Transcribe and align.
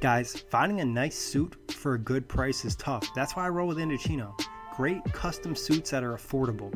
Guys, 0.00 0.44
finding 0.50 0.80
a 0.82 0.84
nice 0.84 1.16
suit 1.16 1.56
for 1.70 1.94
a 1.94 1.98
good 1.98 2.28
price 2.28 2.66
is 2.66 2.76
tough. 2.76 3.08
That's 3.14 3.34
why 3.34 3.46
I 3.46 3.48
roll 3.48 3.66
with 3.66 3.78
Indochino. 3.78 4.38
Great 4.76 5.02
custom 5.14 5.56
suits 5.56 5.90
that 5.90 6.04
are 6.04 6.14
affordable. 6.14 6.70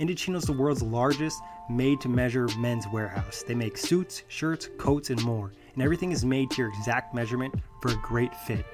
Indochino 0.00 0.34
is 0.34 0.44
the 0.44 0.52
world's 0.52 0.82
largest 0.82 1.40
made 1.70 2.00
to 2.00 2.08
measure 2.08 2.48
men's 2.58 2.88
warehouse. 2.88 3.44
They 3.46 3.54
make 3.54 3.78
suits, 3.78 4.24
shirts, 4.26 4.68
coats, 4.78 5.10
and 5.10 5.22
more, 5.22 5.52
and 5.74 5.82
everything 5.82 6.10
is 6.10 6.24
made 6.24 6.50
to 6.50 6.62
your 6.62 6.68
exact 6.70 7.14
measurement 7.14 7.54
for 7.80 7.92
a 7.92 7.96
great 8.02 8.34
fit. 8.34 8.64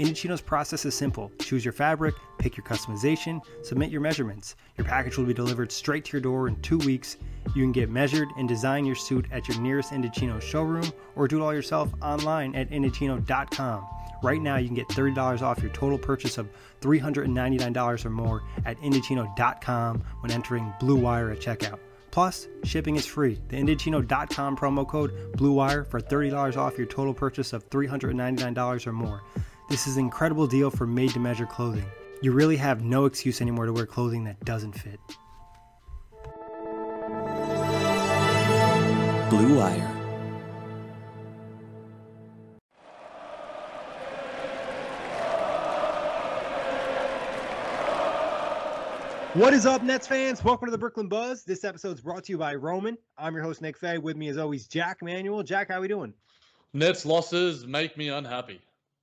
Indochino's 0.00 0.40
process 0.40 0.86
is 0.86 0.94
simple. 0.94 1.30
Choose 1.40 1.62
your 1.62 1.74
fabric, 1.74 2.14
pick 2.38 2.56
your 2.56 2.64
customization, 2.64 3.42
submit 3.62 3.90
your 3.90 4.00
measurements. 4.00 4.56
Your 4.78 4.86
package 4.86 5.18
will 5.18 5.26
be 5.26 5.34
delivered 5.34 5.70
straight 5.70 6.06
to 6.06 6.12
your 6.12 6.22
door 6.22 6.48
in 6.48 6.56
two 6.62 6.78
weeks. 6.78 7.18
You 7.54 7.62
can 7.62 7.72
get 7.72 7.90
measured 7.90 8.28
and 8.38 8.48
design 8.48 8.86
your 8.86 8.96
suit 8.96 9.26
at 9.30 9.46
your 9.46 9.60
nearest 9.60 9.92
Indochino 9.92 10.40
showroom 10.40 10.90
or 11.16 11.28
do 11.28 11.38
it 11.38 11.44
all 11.44 11.52
yourself 11.52 11.92
online 12.00 12.54
at 12.54 12.70
Indochino.com. 12.70 13.86
Right 14.22 14.40
now, 14.40 14.56
you 14.56 14.68
can 14.68 14.74
get 14.74 14.88
$30 14.88 15.42
off 15.42 15.60
your 15.60 15.72
total 15.72 15.98
purchase 15.98 16.38
of 16.38 16.48
$399 16.80 18.04
or 18.04 18.10
more 18.10 18.42
at 18.64 18.78
Indochino.com 18.78 20.02
when 20.20 20.32
entering 20.32 20.72
Blue 20.80 20.96
Wire 20.96 21.30
at 21.30 21.40
checkout. 21.40 21.78
Plus, 22.10 22.48
shipping 22.64 22.96
is 22.96 23.04
free. 23.04 23.38
The 23.48 23.56
Indochino.com 23.56 24.56
promo 24.56 24.88
code 24.88 25.12
BLUEWIRE 25.36 25.86
for 25.88 26.00
$30 26.00 26.56
off 26.56 26.78
your 26.78 26.86
total 26.86 27.14
purchase 27.14 27.52
of 27.52 27.68
$399 27.68 28.86
or 28.86 28.92
more. 28.92 29.22
This 29.70 29.86
is 29.86 29.96
an 29.98 30.02
incredible 30.02 30.48
deal 30.48 30.68
for 30.68 30.84
made 30.84 31.10
to 31.10 31.20
measure 31.20 31.46
clothing. 31.46 31.86
You 32.22 32.32
really 32.32 32.56
have 32.56 32.82
no 32.82 33.04
excuse 33.04 33.40
anymore 33.40 33.66
to 33.66 33.72
wear 33.72 33.86
clothing 33.86 34.24
that 34.24 34.44
doesn't 34.44 34.72
fit. 34.72 34.98
Blue 39.30 39.58
Wire. 39.58 39.86
What 49.34 49.54
is 49.54 49.66
up, 49.66 49.84
Nets 49.84 50.08
fans? 50.08 50.42
Welcome 50.42 50.66
to 50.66 50.72
the 50.72 50.78
Brooklyn 50.78 51.06
Buzz. 51.06 51.44
This 51.44 51.62
episode 51.62 51.94
is 51.94 52.00
brought 52.00 52.24
to 52.24 52.32
you 52.32 52.38
by 52.38 52.56
Roman. 52.56 52.98
I'm 53.16 53.34
your 53.34 53.44
host, 53.44 53.62
Nick 53.62 53.78
Fay. 53.78 53.98
With 53.98 54.16
me, 54.16 54.26
as 54.30 54.36
always, 54.36 54.66
Jack 54.66 55.00
Manuel. 55.00 55.44
Jack, 55.44 55.68
how 55.68 55.76
are 55.76 55.80
we 55.80 55.86
doing? 55.86 56.12
Nets 56.72 57.06
losses 57.06 57.68
make 57.68 57.96
me 57.96 58.08
unhappy. 58.08 58.60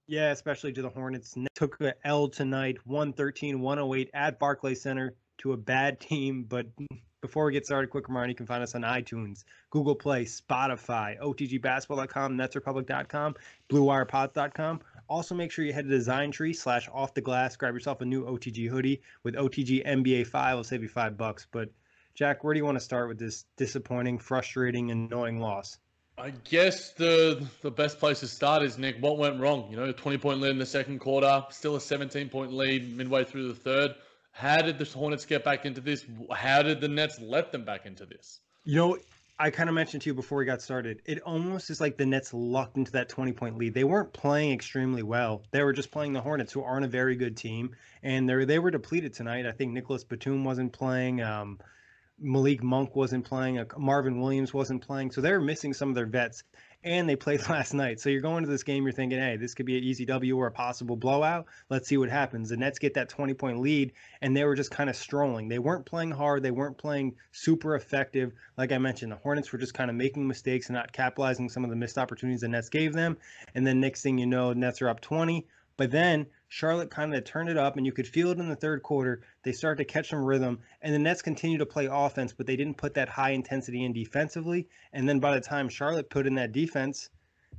Yeah, 0.08 0.32
especially 0.32 0.72
to 0.74 0.82
the 0.82 0.90
Hornets. 0.90 1.36
Nets 1.36 1.54
took 1.54 1.82
a 1.82 1.94
L 2.06 2.30
tonight, 2.30 2.78
113-108 2.88 4.10
at 4.14 4.40
Barclays 4.40 4.82
Center 4.82 5.16
to 5.40 5.52
a 5.52 5.58
bad 5.58 6.00
team. 6.00 6.46
But 6.48 6.68
before 7.22 7.46
we 7.46 7.52
get 7.52 7.66
started, 7.66 7.90
quick 7.90 8.08
reminder, 8.08 8.30
you 8.30 8.36
can 8.36 8.46
find 8.46 8.64
us 8.64 8.74
on 8.74 8.84
iTunes, 8.84 9.44
Google 9.70 9.96
Play, 9.96 10.24
Spotify, 10.24 11.20
OTGBasketball.com, 11.20 12.38
NetsRepublic.com, 12.38 13.36
BlueWirePods.com. 13.70 14.80
Also, 15.10 15.36
make 15.36 15.52
sure 15.52 15.66
you 15.66 15.74
head 15.74 15.86
to 15.86 15.90
Design 15.90 16.32
Tree 16.32 16.54
slash 16.54 16.88
Off 16.94 17.14
the 17.14 17.22
Glass. 17.22 17.58
Grab 17.58 17.74
yourself 17.74 18.00
a 18.00 18.06
new 18.06 18.26
OTG 18.26 18.70
hoodie 18.70 19.02
with 19.24 19.36
OTG 19.36 19.86
NBA 19.86 20.28
5. 20.28 20.52
It'll 20.52 20.64
save 20.64 20.84
you 20.84 20.90
five 20.90 21.18
bucks. 21.18 21.48
But, 21.52 21.70
Jack, 22.14 22.44
where 22.46 22.54
do 22.54 22.60
you 22.60 22.66
want 22.66 22.78
to 22.78 22.84
start 22.84 23.10
with 23.10 23.20
this 23.20 23.46
disappointing, 23.58 24.20
frustrating, 24.20 24.92
annoying 24.92 25.40
loss? 25.40 25.80
I 26.20 26.32
guess 26.32 26.92
the 26.94 27.46
the 27.62 27.70
best 27.70 28.00
place 28.00 28.22
to 28.22 28.28
start 28.28 28.64
is 28.64 28.78
Nick. 28.78 28.98
What 29.00 29.18
went 29.20 29.40
wrong? 29.40 29.68
You 29.70 29.78
know, 29.78 29.92
20 29.92 30.18
point 30.18 30.42
lead 30.42 30.52
in 30.52 30.58
the 30.58 30.66
second 30.66 31.00
quarter, 31.00 31.44
still 31.52 31.76
a 31.76 31.82
17 31.82 32.30
point 32.30 32.52
lead 32.52 32.96
midway 32.98 33.24
through 33.24 33.50
the 33.50 33.56
third. 33.56 33.92
How 34.32 34.62
did 34.62 34.80
the 34.80 34.86
Hornets 34.86 35.26
get 35.26 35.44
back 35.44 35.66
into 35.66 35.82
this? 35.82 36.06
How 36.32 36.62
did 36.62 36.82
the 36.82 36.88
Nets 36.88 37.20
let 37.20 37.52
them 37.52 37.66
back 37.66 37.86
into 37.86 38.06
this? 38.06 38.40
You 38.66 38.76
know, 38.76 38.98
I 39.40 39.52
kind 39.52 39.70
of 39.70 39.76
mentioned 39.76 40.02
to 40.04 40.10
you 40.10 40.14
before 40.16 40.40
we 40.40 40.46
got 40.46 40.62
started. 40.62 41.02
It 41.06 41.22
almost 41.22 41.70
is 41.70 41.80
like 41.80 41.98
the 41.98 42.06
Nets 42.06 42.34
lucked 42.34 42.78
into 42.78 42.92
that 42.94 43.10
20 43.10 43.34
point 43.34 43.58
lead. 43.58 43.76
They 43.76 43.84
weren't 43.84 44.12
playing 44.12 44.52
extremely 44.52 45.04
well. 45.04 45.44
They 45.52 45.64
were 45.64 45.74
just 45.74 45.92
playing 45.92 46.14
the 46.14 46.22
Hornets, 46.22 46.52
who 46.52 46.64
aren't 46.64 46.86
a 46.86 46.90
very 46.90 47.16
good 47.16 47.38
team, 47.38 47.76
and 48.02 48.28
they 48.28 48.44
they 48.46 48.58
were 48.58 48.72
depleted 48.72 49.14
tonight. 49.14 49.46
I 49.46 49.52
think 49.52 49.72
Nicholas 49.72 50.04
Batum 50.04 50.44
wasn't 50.44 50.74
playing. 50.74 51.22
Um, 51.22 51.60
Malik 52.20 52.64
Monk 52.64 52.96
wasn't 52.96 53.26
playing. 53.26 53.60
Uh, 53.60 53.66
Marvin 53.78 54.20
Williams 54.20 54.54
wasn't 54.54 54.82
playing. 54.86 55.12
So 55.12 55.22
they're 55.22 55.40
missing 55.40 55.74
some 55.74 55.90
of 55.90 55.96
their 55.96 56.06
vets. 56.06 56.44
And 56.84 57.08
they 57.08 57.16
played 57.16 57.42
last 57.50 57.74
night. 57.74 58.00
So 58.00 58.10
you're 58.10 58.22
going 58.22 58.44
to 58.44 58.50
this 58.50 58.64
game, 58.64 58.84
you're 58.84 58.92
thinking, 58.92 59.20
hey, 59.20 59.36
this 59.38 59.54
could 59.54 59.66
be 59.66 59.78
an 59.78 59.84
easy 59.84 60.06
W 60.06 60.38
or 60.38 60.48
a 60.48 60.52
possible 60.52 60.96
blowout. 60.96 61.46
Let's 61.70 61.88
see 61.88 61.98
what 61.98 62.10
happens. 62.10 62.50
The 62.50 62.58
Nets 62.58 62.80
get 62.80 62.94
that 62.96 63.10
20 63.10 63.34
point 63.34 63.60
lead, 63.60 63.94
and 64.22 64.36
they 64.36 64.44
were 64.44 64.56
just 64.56 64.72
kind 64.72 64.90
of 64.90 64.96
strolling. 64.96 65.48
They 65.48 65.60
weren't 65.60 65.86
playing 65.86 66.12
hard. 66.12 66.44
They 66.44 66.52
weren't 66.52 66.78
playing 66.78 67.16
super 67.32 67.76
effective. 67.76 68.32
Like 68.58 68.72
I 68.72 68.78
mentioned, 68.78 69.12
the 69.12 69.18
Hornets 69.18 69.52
were 69.52 69.60
just 69.60 69.74
kind 69.74 69.90
of 69.90 69.96
making 69.96 70.28
mistakes 70.28 70.68
and 70.68 70.76
not 70.76 70.92
capitalizing 70.92 71.50
some 71.50 71.64
of 71.64 71.70
the 71.70 71.76
missed 71.76 71.98
opportunities 71.98 72.42
the 72.42 72.48
Nets 72.48 72.70
gave 72.70 72.94
them. 72.94 73.18
And 73.54 73.66
then 73.66 73.80
next 73.80 74.02
thing 74.02 74.18
you 74.18 74.28
know, 74.28 74.54
Nets 74.54 74.82
are 74.82 74.90
up 74.90 75.02
20. 75.02 75.46
But 75.78 75.92
then 75.92 76.26
Charlotte 76.50 76.90
kind 76.90 77.14
of 77.14 77.24
turned 77.26 77.50
it 77.50 77.58
up, 77.58 77.76
and 77.76 77.86
you 77.86 77.92
could 77.92 78.08
feel 78.08 78.32
it 78.32 78.38
in 78.38 78.48
the 78.48 78.56
third 78.56 78.82
quarter. 78.82 79.22
They 79.44 79.52
started 79.52 79.80
to 79.80 79.94
catch 79.94 80.10
some 80.10 80.24
rhythm, 80.24 80.60
and 80.82 80.94
the 80.94 81.00
Nets 81.00 81.22
continued 81.22 81.60
to 81.60 81.66
play 81.66 81.88
offense, 81.92 82.32
but 82.32 82.46
they 82.48 82.56
didn't 82.56 82.78
put 82.78 82.94
that 82.94 83.10
high 83.10 83.32
intensity 83.32 83.84
in 83.84 83.92
defensively. 83.92 84.68
And 84.94 85.08
then 85.08 85.20
by 85.20 85.34
the 85.34 85.42
time 85.42 85.68
Charlotte 85.68 86.10
put 86.10 86.26
in 86.26 86.36
that 86.36 86.54
defense, 86.54 87.10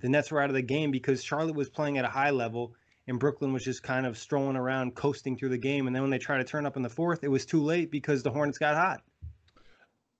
the 0.00 0.08
Nets 0.08 0.30
were 0.30 0.40
out 0.40 0.48
of 0.48 0.54
the 0.54 0.62
game 0.62 0.90
because 0.90 1.22
Charlotte 1.22 1.54
was 1.54 1.68
playing 1.68 1.98
at 1.98 2.04
a 2.04 2.08
high 2.08 2.30
level, 2.30 2.74
and 3.06 3.18
Brooklyn 3.18 3.52
was 3.52 3.64
just 3.64 3.82
kind 3.82 4.06
of 4.06 4.16
strolling 4.16 4.56
around, 4.56 4.94
coasting 4.94 5.36
through 5.36 5.50
the 5.50 5.58
game. 5.58 5.86
And 5.86 5.94
then 5.94 6.02
when 6.02 6.10
they 6.10 6.18
tried 6.18 6.38
to 6.38 6.44
turn 6.44 6.66
up 6.66 6.76
in 6.76 6.82
the 6.82 6.88
fourth, 6.88 7.24
it 7.24 7.28
was 7.28 7.44
too 7.44 7.62
late 7.62 7.90
because 7.90 8.22
the 8.22 8.30
Hornets 8.30 8.58
got 8.58 8.74
hot. 8.74 9.02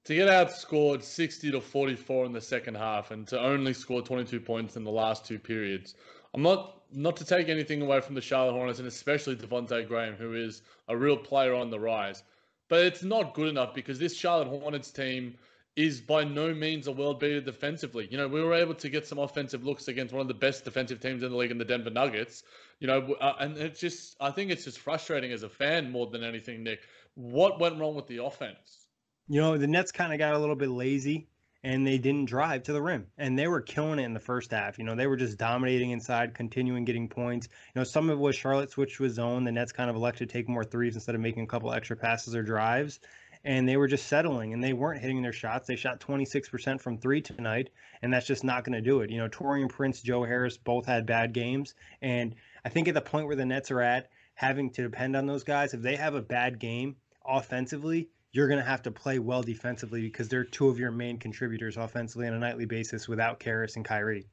To 0.04 0.14
get 0.14 0.28
outscored 0.28 1.02
60 1.02 1.50
to 1.52 1.60
44 1.60 2.26
in 2.26 2.32
the 2.32 2.40
second 2.40 2.76
half 2.76 3.10
and 3.10 3.26
to 3.28 3.38
only 3.38 3.75
score 3.75 4.00
22 4.00 4.40
points 4.40 4.76
in 4.76 4.84
the 4.84 4.90
last 4.90 5.26
two 5.26 5.38
periods, 5.38 5.94
I'm 6.32 6.42
not 6.42 6.77
not 6.93 7.17
to 7.17 7.25
take 7.25 7.49
anything 7.49 7.82
away 7.82 8.00
from 8.00 8.14
the 8.14 8.20
Charlotte 8.20 8.52
Hornets 8.52 8.79
and 8.79 8.88
especially 8.88 9.37
Devonte 9.37 9.87
Graham, 9.87 10.14
who 10.14 10.35
is 10.35 10.62
a 10.88 10.96
real 10.96 11.17
player 11.17 11.55
on 11.55 11.70
the 11.70 11.79
rise. 11.79 12.23
But 12.69 12.85
it's 12.85 13.02
not 13.02 13.35
good 13.35 13.49
enough 13.49 13.75
because 13.75 13.99
this 13.99 14.17
Charlotte 14.17 14.49
Hornets 14.49 14.90
team 14.90 15.37
is 15.76 16.00
by 16.00 16.25
no 16.25 16.52
means 16.52 16.87
a 16.87 16.93
world 16.93 17.20
beater 17.20 17.40
defensively. 17.40 18.08
You 18.11 18.17
know, 18.17 18.26
we 18.26 18.43
were 18.43 18.55
able 18.55 18.75
to 18.75 18.88
get 18.88 19.06
some 19.06 19.19
offensive 19.19 19.64
looks 19.64 19.88
against 19.88 20.12
one 20.12 20.20
of 20.20 20.29
the 20.29 20.35
best 20.35 20.64
defensive 20.64 21.00
teams 21.00 21.23
in 21.23 21.31
the 21.31 21.37
league 21.37 21.52
in 21.52 21.58
the 21.58 21.64
Denver 21.64 21.90
Nuggets. 21.90 22.43
You 22.81 22.88
know, 22.88 23.14
uh, 23.20 23.35
and 23.38 23.56
it's 23.56 23.81
just, 23.81 24.17
I 24.20 24.31
think 24.31 24.50
it's 24.50 24.64
just 24.64 24.81
frustrating 24.81 25.31
as 25.31 25.44
a 25.44 25.49
fan 25.49 25.90
more 25.90 26.08
than 26.08 26.25
anything, 26.25 26.64
Nick. 26.64 26.81
What 27.14 27.61
went 27.61 27.79
wrong 27.79 27.94
with 27.94 28.06
the 28.06 28.25
offense? 28.25 28.88
You 29.29 29.40
know, 29.40 29.56
the 29.56 29.67
Nets 29.67 29.93
kind 29.93 30.12
of 30.12 30.19
got 30.19 30.35
a 30.35 30.38
little 30.38 30.56
bit 30.56 30.70
lazy 30.70 31.29
and 31.64 31.87
they 31.87 31.99
didn't 31.99 32.26
drive 32.26 32.62
to 32.64 32.72
the 32.72 32.81
rim. 32.81 33.06
And 33.16 33.38
they 33.38 33.49
were 33.49 33.60
killing 33.60 33.99
it 33.99 34.05
in 34.05 34.14
the 34.14 34.20
first 34.20 34.52
half. 34.52 34.78
You 34.78 34.84
know, 34.84 34.94
they 34.94 35.06
were 35.06 35.16
just 35.16 35.38
dominating 35.38 35.90
inside, 35.90 36.34
continuing 36.34 36.84
getting 36.84 37.08
points. 37.08 37.49
You 37.75 37.81
know, 37.81 37.84
some 37.84 38.08
of 38.08 38.19
it 38.19 38.22
was 38.22 38.37
Charlotte 38.37 38.70
switched 38.70 38.96
to 38.96 39.05
a 39.05 39.10
zone. 39.10 39.44
The 39.44 39.52
Nets 39.52 39.72
kind 39.72 39.90
of 39.90 39.96
elected 39.96 40.28
to 40.28 40.32
take 40.32 40.49
more 40.49 40.64
threes 40.64 40.94
instead 40.94 41.14
of 41.14 41.20
making 41.20 41.43
a 41.43 41.49
couple 41.49 41.72
extra 41.72 41.96
passes 41.96 42.34
or 42.34 42.43
drives. 42.43 43.00
And 43.44 43.69
they 43.69 43.76
were 43.76 43.88
just 43.88 44.06
settling 44.06 44.52
and 44.52 44.62
they 44.62 44.72
weren't 44.72 45.00
hitting 45.00 45.22
their 45.22 45.32
shots. 45.32 45.66
They 45.66 45.76
shot 45.76 46.00
26% 46.00 46.81
from 46.81 46.99
three 46.99 47.20
tonight, 47.20 47.70
and 48.02 48.12
that's 48.12 48.26
just 48.26 48.44
not 48.44 48.64
going 48.64 48.75
to 48.75 48.81
do 48.81 49.00
it. 49.00 49.11
You 49.11 49.19
know, 49.19 49.28
Taurean 49.28 49.69
Prince, 49.69 50.02
Joe 50.02 50.25
Harris 50.25 50.56
both 50.56 50.87
had 50.87 51.06
bad 51.06 51.32
games. 51.32 51.75
And 52.02 52.34
I 52.64 52.69
think 52.69 52.88
at 52.88 52.94
the 52.94 53.00
point 53.00 53.26
where 53.26 53.37
the 53.37 53.46
Nets 53.46 53.70
are 53.70 53.81
at, 53.81 54.11
having 54.34 54.70
to 54.70 54.82
depend 54.82 55.16
on 55.16 55.26
those 55.26 55.44
guys, 55.44 55.75
if 55.75 55.82
they 55.82 55.96
have 55.96 56.14
a 56.14 56.22
bad 56.22 56.58
game 56.58 56.96
offensively, 57.25 58.08
you're 58.38 58.46
going 58.46 58.61
to 58.61 58.64
have 58.64 58.82
to 58.82 58.93
play 58.93 59.19
well 59.19 59.43
defensively 59.43 60.00
because 60.00 60.29
they're 60.29 60.44
two 60.44 60.69
of 60.69 60.79
your 60.79 60.93
main 60.93 61.19
contributors 61.19 61.76
offensively 61.76 62.29
on 62.29 62.35
a 62.35 62.38
nightly 62.38 62.67
basis 62.67 63.08
without 63.08 63.40
Caris 63.40 63.75
and 63.75 63.85
Kyrie. 63.85 64.29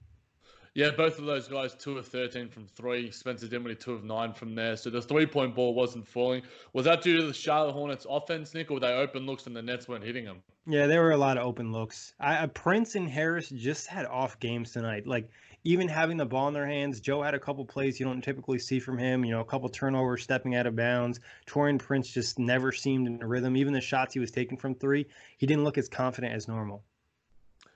Yeah, 0.75 0.91
both 0.91 1.17
of 1.17 1.25
those 1.25 1.47
guys, 1.47 1.73
two 1.73 1.97
of 1.97 2.05
13 2.05 2.49
from 2.49 2.67
three. 2.67 3.09
Spencer 3.09 3.47
Dinwiddie, 3.47 3.77
two 3.77 3.93
of 3.93 4.03
nine 4.03 4.31
from 4.31 4.53
there. 4.53 4.77
So 4.77 4.91
the 4.91 5.01
three 5.01 5.25
point 5.25 5.55
ball 5.55 5.73
wasn't 5.73 6.07
falling. 6.07 6.43
Was 6.73 6.85
that 6.85 7.01
due 7.01 7.17
to 7.17 7.25
the 7.25 7.33
Charlotte 7.33 7.73
Hornets 7.73 8.05
offense, 8.07 8.53
Nick, 8.53 8.69
or 8.69 8.75
were 8.75 8.79
they 8.81 8.93
open 8.93 9.25
looks 9.25 9.47
and 9.47 9.55
the 9.55 9.63
Nets 9.63 9.87
weren't 9.87 10.03
hitting 10.03 10.25
them? 10.25 10.43
Yeah, 10.67 10.85
there 10.85 11.01
were 11.01 11.11
a 11.11 11.17
lot 11.17 11.37
of 11.37 11.43
open 11.47 11.71
looks. 11.71 12.13
I, 12.19 12.35
uh, 12.35 12.47
Prince 12.47 12.93
and 12.93 13.09
Harris 13.09 13.49
just 13.49 13.87
had 13.87 14.05
off 14.05 14.39
games 14.39 14.73
tonight. 14.73 15.07
Like, 15.07 15.31
even 15.65 15.87
having 15.87 16.15
the 16.15 16.25
ball 16.25 16.47
in 16.47 16.53
their 16.53 16.67
hands, 16.67 17.01
Joe 17.01 17.23
had 17.23 17.33
a 17.33 17.39
couple 17.39 17.65
plays 17.65 17.99
you 17.99 18.05
don't 18.05 18.21
typically 18.21 18.59
see 18.59 18.79
from 18.79 18.99
him. 18.99 19.25
You 19.25 19.31
know, 19.31 19.41
a 19.41 19.45
couple 19.45 19.67
turnovers, 19.67 20.21
stepping 20.21 20.55
out 20.55 20.67
of 20.67 20.75
bounds. 20.75 21.19
Taurean 21.47 21.79
Prince 21.79 22.09
just 22.09 22.37
never 22.37 22.71
seemed 22.71 23.07
in 23.07 23.21
a 23.21 23.27
rhythm. 23.27 23.57
Even 23.57 23.73
the 23.73 23.81
shots 23.81 24.13
he 24.13 24.19
was 24.19 24.29
taking 24.29 24.57
from 24.57 24.75
three, 24.75 25.07
he 25.37 25.47
didn't 25.47 25.63
look 25.63 25.79
as 25.79 25.89
confident 25.89 26.33
as 26.33 26.47
normal. 26.47 26.83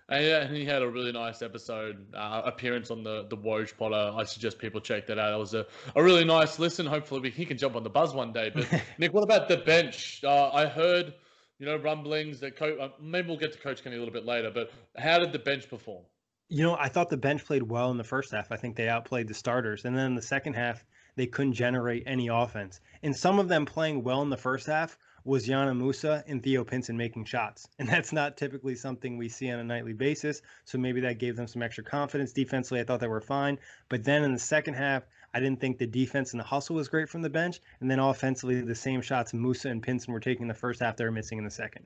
And 0.08 0.24
yeah, 0.24 0.42
and 0.42 0.56
he 0.56 0.66
had 0.66 0.84
a 0.84 0.90
really 0.90 1.12
nice 1.12 1.42
episode 1.42 2.14
uh, 2.16 2.44
appearance 2.46 2.92
on 2.92 3.04
the 3.04 3.26
the 3.28 3.38
Woj 3.38 3.76
Potter. 3.76 4.12
I 4.16 4.24
suggest 4.24 4.60
people 4.60 4.82
check 4.82 5.08
that 5.08 5.18
out. 5.18 5.34
It 5.34 5.38
was 5.38 5.56
a, 5.56 5.66
a 5.96 6.04
really 6.04 6.26
nice 6.26 6.60
listen. 6.60 6.86
Hopefully, 6.86 7.22
we, 7.22 7.30
he 7.32 7.46
can 7.46 7.58
jump 7.58 7.76
on 7.76 7.84
the 7.84 7.90
buzz 7.90 8.14
one 8.14 8.34
day. 8.34 8.52
But 8.54 8.68
Nick, 9.00 9.14
what 9.14 9.24
about 9.24 9.48
the 9.48 9.58
bench? 9.58 10.24
Uh, 10.24 10.50
I 10.52 10.68
heard, 10.68 11.14
you 11.58 11.66
know, 11.66 11.76
rumblings 11.78 12.40
that 12.40 12.56
coach. 12.56 12.80
Uh, 12.80 12.90
maybe 13.00 13.28
we'll 13.28 13.38
get 13.38 13.54
to 13.54 13.60
Coach 13.60 13.84
Kenny 13.84 13.96
a 13.96 14.00
little 14.00 14.14
bit 14.14 14.26
later. 14.26 14.52
But 14.52 14.72
how 14.98 15.20
did 15.20 15.32
the 15.32 15.40
bench 15.40 15.70
perform? 15.70 16.04
You 16.52 16.64
know, 16.64 16.76
I 16.76 16.90
thought 16.90 17.10
the 17.10 17.18
bench 17.18 17.46
played 17.46 17.62
well 17.62 17.92
in 17.92 17.98
the 17.98 18.04
first 18.04 18.32
half. 18.32 18.52
I 18.52 18.56
think 18.56 18.76
they 18.76 18.90
outplayed 18.90 19.28
the 19.28 19.36
starters. 19.36 19.86
And 19.86 19.96
then 19.96 20.08
in 20.08 20.16
the 20.16 20.22
second 20.24 20.54
half, 20.54 20.84
they 21.16 21.28
couldn't 21.28 21.54
generate 21.54 22.02
any 22.08 22.28
offense. 22.28 22.82
And 23.04 23.16
some 23.16 23.38
of 23.38 23.48
them 23.48 23.68
playing 23.68 24.04
well 24.04 24.24
in 24.24 24.32
the 24.32 24.38
first 24.38 24.66
half 24.66 24.98
was 25.24 25.48
Dzanan 25.48 25.78
Musa 25.78 26.24
and 26.26 26.42
Theo 26.42 26.64
Pinson 26.64 26.98
making 26.98 27.26
shots. 27.26 27.70
And 27.78 27.88
that's 27.88 28.12
not 28.12 28.36
typically 28.36 28.74
something 28.74 29.16
we 29.16 29.30
see 29.30 29.52
on 29.52 29.60
a 29.60 29.64
nightly 29.64 29.94
basis. 29.94 30.42
So 30.66 30.80
maybe 30.80 31.02
that 31.02 31.20
gave 31.20 31.36
them 31.36 31.46
some 31.46 31.62
extra 31.62 31.84
confidence. 31.84 32.34
Defensively, 32.34 32.80
I 32.80 32.84
thought 32.84 33.00
they 33.00 33.08
were 33.08 33.22
fine. 33.22 33.60
But 33.88 34.04
then 34.04 34.24
in 34.24 34.34
the 34.34 34.40
second 34.40 34.74
half, 34.74 35.04
I 35.36 35.40
didn't 35.40 35.62
think 35.62 35.78
the 35.78 35.86
defense 35.86 36.34
and 36.34 36.40
the 36.40 36.46
hustle 36.46 36.78
was 36.78 36.88
great 36.88 37.10
from 37.10 37.22
the 37.22 37.30
bench. 37.30 37.60
And 37.80 37.92
then 37.92 38.00
offensively, 38.00 38.62
the 38.62 38.74
same 38.74 39.02
shots 39.02 39.36
Musa 39.36 39.70
and 39.70 39.84
Pinson 39.84 40.14
were 40.14 40.20
taking 40.20 40.48
the 40.48 40.56
first 40.56 40.80
half, 40.80 40.98
they 40.98 41.06
were 41.06 41.12
missing 41.12 41.38
in 41.38 41.44
the 41.44 41.52
second. 41.52 41.86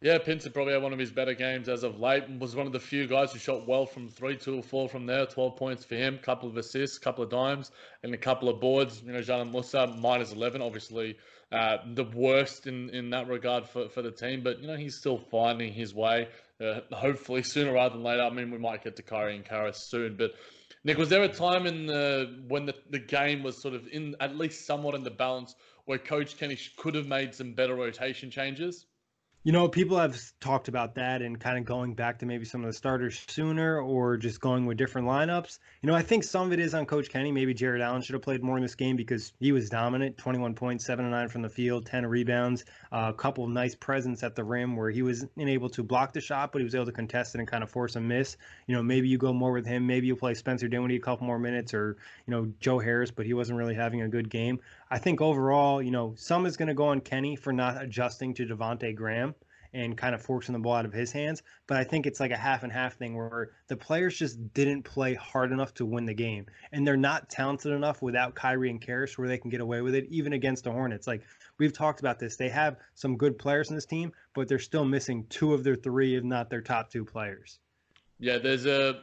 Yeah, 0.00 0.18
Pinson 0.18 0.52
probably 0.52 0.74
had 0.74 0.82
one 0.82 0.92
of 0.92 0.98
his 1.00 1.10
better 1.10 1.34
games 1.34 1.68
as 1.68 1.82
of 1.82 1.98
late. 1.98 2.22
And 2.22 2.40
was 2.40 2.54
one 2.54 2.68
of 2.68 2.72
the 2.72 2.78
few 2.78 3.08
guys 3.08 3.32
who 3.32 3.40
shot 3.40 3.66
well 3.66 3.84
from 3.84 4.08
three, 4.08 4.36
two 4.36 4.56
or 4.56 4.62
four 4.62 4.88
from 4.88 5.06
there. 5.06 5.26
Twelve 5.26 5.56
points 5.56 5.84
for 5.84 5.96
him, 5.96 6.18
couple 6.18 6.48
of 6.48 6.56
assists, 6.56 6.98
couple 6.98 7.24
of 7.24 7.30
dimes, 7.30 7.72
and 8.04 8.14
a 8.14 8.16
couple 8.16 8.48
of 8.48 8.60
boards. 8.60 9.02
You 9.04 9.12
know, 9.12 9.18
Dzanan 9.18 9.50
Musa 9.50 9.88
minus 9.88 10.32
eleven, 10.32 10.62
obviously 10.62 11.16
uh, 11.50 11.78
the 11.94 12.04
worst 12.04 12.68
in, 12.68 12.90
in 12.90 13.10
that 13.10 13.26
regard 13.26 13.66
for, 13.66 13.88
for 13.88 14.02
the 14.02 14.12
team. 14.12 14.42
But 14.44 14.60
you 14.60 14.68
know, 14.68 14.76
he's 14.76 14.96
still 14.96 15.18
finding 15.18 15.72
his 15.72 15.92
way. 15.92 16.28
Uh, 16.60 16.80
hopefully, 16.92 17.42
sooner 17.42 17.72
rather 17.72 17.94
than 17.94 18.04
later. 18.04 18.22
I 18.22 18.30
mean, 18.30 18.52
we 18.52 18.58
might 18.58 18.84
get 18.84 18.94
to 18.96 19.02
Kyrie 19.02 19.34
and 19.36 19.44
Caris 19.44 19.78
soon, 19.78 20.16
but. 20.16 20.32
Nick, 20.84 20.96
was 20.96 21.08
there 21.08 21.24
a 21.24 21.28
time 21.28 21.66
in 21.66 21.86
the 21.86 22.44
when 22.46 22.64
the, 22.64 22.74
the 22.88 23.00
game 23.00 23.42
was 23.42 23.60
sort 23.60 23.74
of 23.74 23.88
in 23.88 24.14
at 24.20 24.36
least 24.36 24.64
somewhat 24.64 24.94
in 24.94 25.02
the 25.02 25.10
balance 25.10 25.56
where 25.86 25.98
Coach 25.98 26.38
Kenny 26.38 26.56
could 26.76 26.94
have 26.94 27.06
made 27.06 27.34
some 27.34 27.52
better 27.52 27.74
rotation 27.74 28.30
changes? 28.30 28.86
You 29.44 29.52
know, 29.52 29.68
people 29.68 29.96
have 29.96 30.20
talked 30.40 30.66
about 30.66 30.96
that 30.96 31.22
and 31.22 31.38
kind 31.38 31.56
of 31.56 31.64
going 31.64 31.94
back 31.94 32.18
to 32.18 32.26
maybe 32.26 32.44
some 32.44 32.62
of 32.62 32.66
the 32.66 32.72
starters 32.72 33.24
sooner 33.28 33.80
or 33.80 34.16
just 34.16 34.40
going 34.40 34.66
with 34.66 34.76
different 34.76 35.06
lineups. 35.06 35.60
You 35.80 35.86
know, 35.86 35.94
I 35.94 36.02
think 36.02 36.24
some 36.24 36.48
of 36.48 36.52
it 36.52 36.58
is 36.58 36.74
on 36.74 36.86
Coach 36.86 37.08
Kenny. 37.08 37.30
Maybe 37.30 37.54
Jarrett 37.54 37.80
Allen 37.80 38.02
should 38.02 38.14
have 38.14 38.22
played 38.22 38.42
more 38.42 38.56
in 38.56 38.62
this 38.64 38.74
game 38.74 38.96
because 38.96 39.32
he 39.38 39.52
was 39.52 39.70
dominant 39.70 40.18
21 40.18 40.54
points, 40.54 40.84
7 40.84 41.04
to 41.04 41.10
9 41.10 41.28
from 41.28 41.42
the 41.42 41.48
field, 41.48 41.86
10 41.86 42.04
rebounds, 42.06 42.64
uh, 42.90 43.06
a 43.10 43.12
couple 43.14 43.44
of 43.44 43.50
nice 43.50 43.76
presence 43.76 44.24
at 44.24 44.34
the 44.34 44.42
rim 44.42 44.74
where 44.74 44.90
he 44.90 45.02
was 45.02 45.24
able 45.38 45.70
to 45.70 45.84
block 45.84 46.12
the 46.12 46.20
shot, 46.20 46.50
but 46.50 46.58
he 46.58 46.64
was 46.64 46.74
able 46.74 46.86
to 46.86 46.92
contest 46.92 47.36
it 47.36 47.38
and 47.38 47.46
kind 47.46 47.62
of 47.62 47.70
force 47.70 47.94
a 47.94 48.00
miss. 48.00 48.36
You 48.66 48.74
know, 48.74 48.82
maybe 48.82 49.06
you 49.06 49.18
go 49.18 49.32
more 49.32 49.52
with 49.52 49.66
him. 49.66 49.86
Maybe 49.86 50.08
you 50.08 50.16
play 50.16 50.34
Spencer 50.34 50.66
Dinwiddie 50.66 50.96
a 50.96 51.00
couple 51.00 51.28
more 51.28 51.38
minutes 51.38 51.72
or, 51.74 51.96
you 52.26 52.32
know, 52.32 52.52
Joe 52.58 52.80
Harris, 52.80 53.12
but 53.12 53.24
he 53.24 53.34
wasn't 53.34 53.56
really 53.56 53.76
having 53.76 54.02
a 54.02 54.08
good 54.08 54.28
game. 54.28 54.58
I 54.90 54.98
think 54.98 55.20
overall, 55.20 55.82
you 55.82 55.90
know, 55.90 56.14
some 56.16 56.46
is 56.46 56.56
going 56.56 56.68
to 56.68 56.74
go 56.74 56.86
on 56.86 57.00
Kenny 57.00 57.36
for 57.36 57.52
not 57.52 57.82
adjusting 57.82 58.32
to 58.34 58.46
Devonte 58.46 58.94
Graham 58.94 59.34
and 59.74 59.98
kind 59.98 60.14
of 60.14 60.22
forcing 60.22 60.54
the 60.54 60.58
ball 60.58 60.76
out 60.76 60.86
of 60.86 60.94
his 60.94 61.12
hands. 61.12 61.42
But 61.66 61.76
I 61.76 61.84
think 61.84 62.06
it's 62.06 62.20
like 62.20 62.30
a 62.30 62.36
half 62.36 62.62
and 62.62 62.72
half 62.72 62.96
thing 62.96 63.14
where 63.14 63.50
the 63.68 63.76
players 63.76 64.16
just 64.16 64.54
didn't 64.54 64.84
play 64.84 65.12
hard 65.14 65.52
enough 65.52 65.74
to 65.74 65.84
win 65.84 66.06
the 66.06 66.14
game. 66.14 66.46
And 66.72 66.86
they're 66.86 66.96
not 66.96 67.28
talented 67.28 67.72
enough 67.72 68.00
without 68.00 68.34
Kyrie 68.34 68.70
and 68.70 68.80
Caris 68.80 69.18
where 69.18 69.28
they 69.28 69.36
can 69.36 69.50
get 69.50 69.60
away 69.60 69.82
with 69.82 69.94
it, 69.94 70.06
even 70.10 70.32
against 70.32 70.64
the 70.64 70.72
Hornets. 70.72 71.06
Like 71.06 71.22
we've 71.58 71.72
talked 71.72 72.00
about 72.00 72.18
this. 72.18 72.36
They 72.36 72.48
have 72.48 72.76
some 72.94 73.18
good 73.18 73.38
players 73.38 73.68
in 73.68 73.74
this 73.74 73.86
team, 73.86 74.12
but 74.34 74.48
they're 74.48 74.58
still 74.58 74.86
missing 74.86 75.26
two 75.28 75.52
of 75.52 75.64
their 75.64 75.76
three, 75.76 76.16
if 76.16 76.24
not 76.24 76.48
their 76.48 76.62
top 76.62 76.90
two 76.90 77.04
players. 77.04 77.58
Yeah, 78.20 78.38
there's 78.38 78.66
a, 78.66 78.98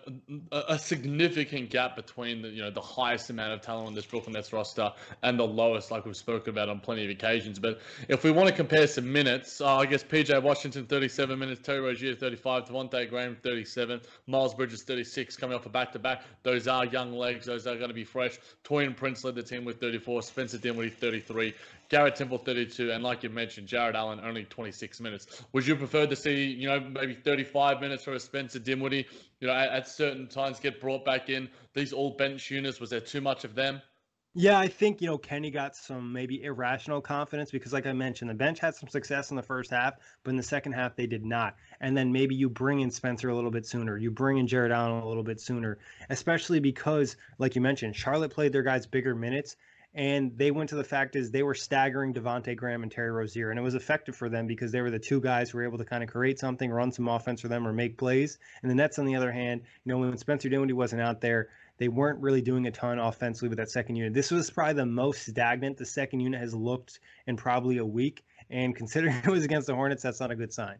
a 0.51 0.77
significant 0.77 1.69
gap 1.69 1.95
between 1.95 2.41
the 2.41 2.49
you 2.49 2.61
know 2.61 2.69
the 2.69 2.81
highest 2.81 3.29
amount 3.29 3.53
of 3.53 3.61
talent 3.61 3.87
on 3.87 3.93
this 3.93 4.05
Brooklyn 4.05 4.33
Nets 4.33 4.51
roster 4.51 4.91
and 5.23 5.39
the 5.39 5.47
lowest, 5.47 5.89
like 5.89 6.05
we've 6.05 6.17
spoken 6.17 6.49
about 6.49 6.67
on 6.67 6.81
plenty 6.81 7.05
of 7.05 7.09
occasions. 7.09 7.57
But 7.57 7.79
if 8.09 8.25
we 8.25 8.31
want 8.31 8.49
to 8.49 8.53
compare 8.53 8.87
some 8.87 9.09
minutes, 9.09 9.61
uh, 9.61 9.77
I 9.77 9.85
guess 9.85 10.03
PJ 10.03 10.43
Washington 10.43 10.85
37 10.85 11.39
minutes, 11.39 11.61
Terry 11.63 11.79
Rozier 11.79 12.13
35, 12.13 12.65
Devonte 12.65 13.09
Graham 13.09 13.37
37, 13.41 14.01
Miles 14.27 14.53
Bridges 14.53 14.83
36, 14.83 15.37
coming 15.37 15.55
off 15.55 15.65
a 15.65 15.69
back 15.69 15.93
to 15.93 15.99
back. 15.99 16.23
Those 16.43 16.67
are 16.67 16.85
young 16.85 17.13
legs. 17.13 17.45
Those 17.45 17.67
are 17.67 17.75
going 17.77 17.87
to 17.87 17.93
be 17.93 18.03
fresh. 18.03 18.37
Taurean 18.65 18.97
Prince 18.97 19.23
led 19.23 19.35
the 19.35 19.43
team 19.43 19.63
with 19.63 19.79
34, 19.79 20.23
Spencer 20.23 20.57
Dinwiddie 20.57 20.89
33, 20.89 21.53
Garrett 21.89 22.15
Temple 22.15 22.37
32, 22.39 22.91
and 22.91 23.03
like 23.03 23.23
you 23.23 23.29
mentioned, 23.29 23.67
Jarrett 23.67 23.95
Allen 23.95 24.19
only 24.23 24.43
26 24.45 24.99
minutes. 24.99 25.43
Would 25.53 25.67
you 25.67 25.75
prefer 25.75 26.07
to 26.07 26.15
see, 26.15 26.45
you 26.45 26.67
know, 26.67 26.79
maybe 26.79 27.13
35 27.13 27.79
minutes 27.79 28.03
for 28.03 28.13
a 28.13 28.19
Spencer 28.19 28.59
Dinwiddie, 28.59 29.05
you 29.39 29.47
know, 29.47 29.53
at, 29.53 29.69
at 29.69 29.87
certain 29.87 30.27
times 30.27 30.59
get 30.59 30.81
brought 30.81 31.05
back 31.05 31.29
in? 31.29 31.49
These 31.73 31.93
all 31.93 32.11
bench 32.11 32.49
units, 32.49 32.79
was 32.79 32.89
there 32.89 32.99
too 32.99 33.21
much 33.21 33.43
of 33.43 33.55
them? 33.55 33.81
Yeah, 34.37 34.59
I 34.59 34.67
think, 34.67 35.01
you 35.01 35.07
know, 35.07 35.17
Kenny 35.17 35.49
got 35.49 35.77
some 35.77 36.11
maybe 36.11 36.43
irrational 36.43 36.99
confidence 36.99 37.51
because, 37.51 37.71
like 37.71 37.85
I 37.85 37.93
mentioned, 37.93 38.29
the 38.29 38.35
bench 38.35 38.59
had 38.59 38.75
some 38.75 38.89
success 38.89 39.29
in 39.29 39.37
the 39.37 39.41
first 39.41 39.71
half, 39.71 39.93
but 40.23 40.31
in 40.31 40.35
the 40.35 40.43
second 40.43 40.73
half, 40.73 40.93
they 40.97 41.07
did 41.07 41.23
not. 41.23 41.55
And 41.79 41.95
then 41.95 42.11
maybe 42.11 42.35
you 42.35 42.49
bring 42.49 42.81
in 42.81 42.91
Spencer 42.91 43.29
a 43.29 43.35
little 43.35 43.49
bit 43.49 43.65
sooner. 43.65 43.97
You 43.97 44.11
bring 44.11 44.37
in 44.37 44.45
Jarrett 44.45 44.73
Allen 44.73 45.01
a 45.01 45.07
little 45.07 45.23
bit 45.23 45.39
sooner, 45.39 45.77
especially 46.09 46.59
because, 46.59 47.15
like 47.37 47.55
you 47.55 47.61
mentioned, 47.61 47.95
Charlotte 47.95 48.31
played 48.31 48.51
their 48.51 48.61
guys 48.61 48.85
bigger 48.85 49.15
minutes 49.15 49.55
and 49.95 50.37
they 50.37 50.51
went 50.51 50.69
to 50.69 50.75
the 50.75 50.83
fact 50.83 51.15
is 51.15 51.31
they 51.31 51.41
were 51.41 51.55
staggering 51.55 52.13
Devonte 52.13 52.53
Graham 52.55 52.83
and 52.83 52.91
Terry 52.91 53.11
Rozier, 53.11 53.49
and 53.49 53.57
it 53.57 53.61
was 53.61 53.75
effective 53.75 54.13
for 54.13 54.27
them 54.27 54.45
because 54.45 54.71
they 54.73 54.81
were 54.81 54.91
the 54.91 54.99
two 54.99 55.21
guys 55.21 55.49
who 55.49 55.57
were 55.57 55.63
able 55.63 55.77
to 55.77 55.85
kind 55.85 56.03
of 56.03 56.09
create 56.09 56.37
something, 56.37 56.69
run 56.69 56.91
some 56.91 57.07
offense 57.07 57.39
for 57.39 57.47
them, 57.47 57.65
or 57.65 57.71
make 57.71 57.97
plays. 57.97 58.37
And 58.61 58.69
the 58.69 58.75
Nets, 58.75 58.99
on 58.99 59.05
the 59.05 59.15
other 59.15 59.31
hand, 59.31 59.61
you 59.85 59.93
know, 59.93 59.99
when 59.99 60.17
Spencer 60.17 60.49
Dinwiddie 60.49 60.73
wasn't 60.73 61.01
out 61.01 61.21
there, 61.21 61.47
they 61.77 61.87
weren't 61.87 62.19
really 62.19 62.41
doing 62.41 62.67
a 62.67 62.71
ton 62.71 62.99
offensively 62.99 63.47
with 63.47 63.57
that 63.57 63.71
second 63.71 63.95
unit. 63.95 64.13
This 64.13 64.31
was 64.31 64.49
probably 64.49 64.73
the 64.73 64.85
most 64.85 65.25
stagnant 65.25 65.77
the 65.77 65.85
second 65.85 66.19
unit 66.19 66.41
has 66.41 66.53
looked 66.53 66.99
in 67.27 67.37
probably 67.37 67.77
a 67.77 67.85
week, 67.85 68.25
and 68.49 68.75
considering 68.75 69.15
it 69.23 69.27
was 69.27 69.45
against 69.45 69.67
the 69.67 69.75
Hornets, 69.75 70.03
that's 70.03 70.19
not 70.19 70.29
a 70.29 70.35
good 70.35 70.51
sign. 70.51 70.77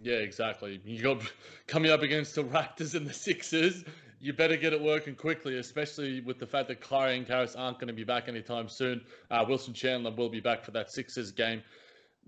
Yeah, 0.00 0.16
exactly. 0.16 0.80
You 0.84 1.02
got 1.02 1.22
coming 1.68 1.92
up 1.92 2.02
against 2.02 2.34
the 2.34 2.42
Raptors 2.42 2.96
and 2.96 3.06
the 3.06 3.14
Sixers 3.14 3.84
you 4.20 4.32
better 4.32 4.56
get 4.56 4.72
it 4.72 4.80
working 4.80 5.14
quickly, 5.14 5.58
especially 5.58 6.20
with 6.20 6.38
the 6.38 6.46
fact 6.46 6.68
that 6.68 6.80
Kyrie 6.80 7.16
and 7.16 7.26
Caris 7.26 7.54
aren't 7.54 7.78
going 7.78 7.88
to 7.88 7.94
be 7.94 8.04
back 8.04 8.28
anytime 8.28 8.68
soon. 8.68 9.02
Uh, 9.30 9.44
Wilson 9.46 9.74
Chandler 9.74 10.10
will 10.10 10.28
be 10.28 10.40
back 10.40 10.64
for 10.64 10.70
that 10.72 10.90
Sixers 10.90 11.32
game. 11.32 11.62